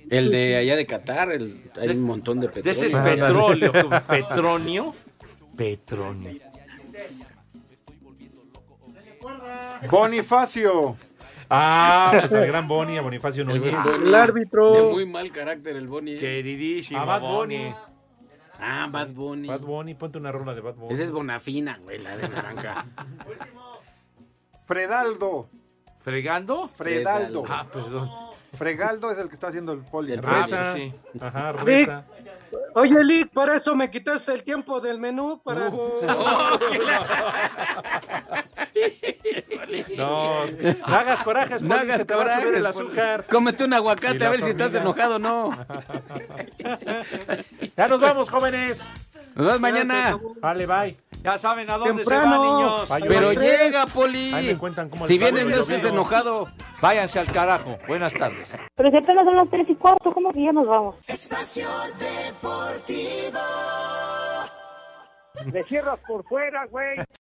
[0.09, 2.73] El de allá de Qatar, el, hay un montón de petróleo.
[2.73, 3.73] ese es petróleo.
[4.09, 4.95] Petronio.
[5.57, 6.41] Petronio.
[9.91, 10.97] Bonifacio.
[11.49, 13.75] Ah, pues el gran Boni, a Bonifacio El Núñez.
[13.85, 14.09] Boni.
[14.09, 14.73] El árbitro.
[14.73, 16.15] De muy mal carácter el Boni.
[16.15, 16.19] ¿eh?
[16.19, 17.73] Queridísimo A Bad Boni.
[18.61, 19.49] Ah, Bad Bunny.
[19.49, 20.95] Bad Bunny, ponte una rola de Bad Bunny.
[20.95, 22.87] Esa es Bonafina, güey, la de naranja.
[24.65, 25.49] Fredaldo.
[26.01, 26.69] ¿Fregando?
[26.69, 27.45] Fredaldo.
[27.49, 28.11] Ah, perdón.
[28.57, 30.13] Fregaldo es el que está haciendo el poli.
[30.13, 30.23] El.
[30.23, 30.73] Reza.
[30.75, 30.93] sí.
[31.21, 32.05] Ajá, reza.
[32.75, 35.71] Oye, Lick, para eso me quitaste el tiempo del menú para...
[39.97, 40.45] No,
[40.87, 42.59] no hagas corajes, No hagas se te va a subir coraje.
[42.59, 43.27] el azúcar.
[43.27, 45.51] Cómete un aguacate a ver si estás enojado o no.
[47.77, 48.89] Ya nos vamos, jóvenes.
[49.37, 50.19] Nos vemos mañana.
[50.41, 50.97] Vale, bye.
[51.23, 52.25] Ya saben a dónde Temprano.
[52.25, 53.09] se van, niños.
[53.09, 54.31] Pero llega, Ahí Poli.
[54.33, 56.49] me cuentan cómo Si con no estés enojado.
[56.81, 57.77] Váyanse al carajo.
[57.87, 58.53] Buenas tardes.
[58.75, 60.95] Pero si apenas son las tres y cuarto, ¿cómo que ya nos vamos?
[61.07, 61.69] Espacio
[61.99, 63.39] Deportivo.
[65.53, 66.97] Me cierras por fuera, güey.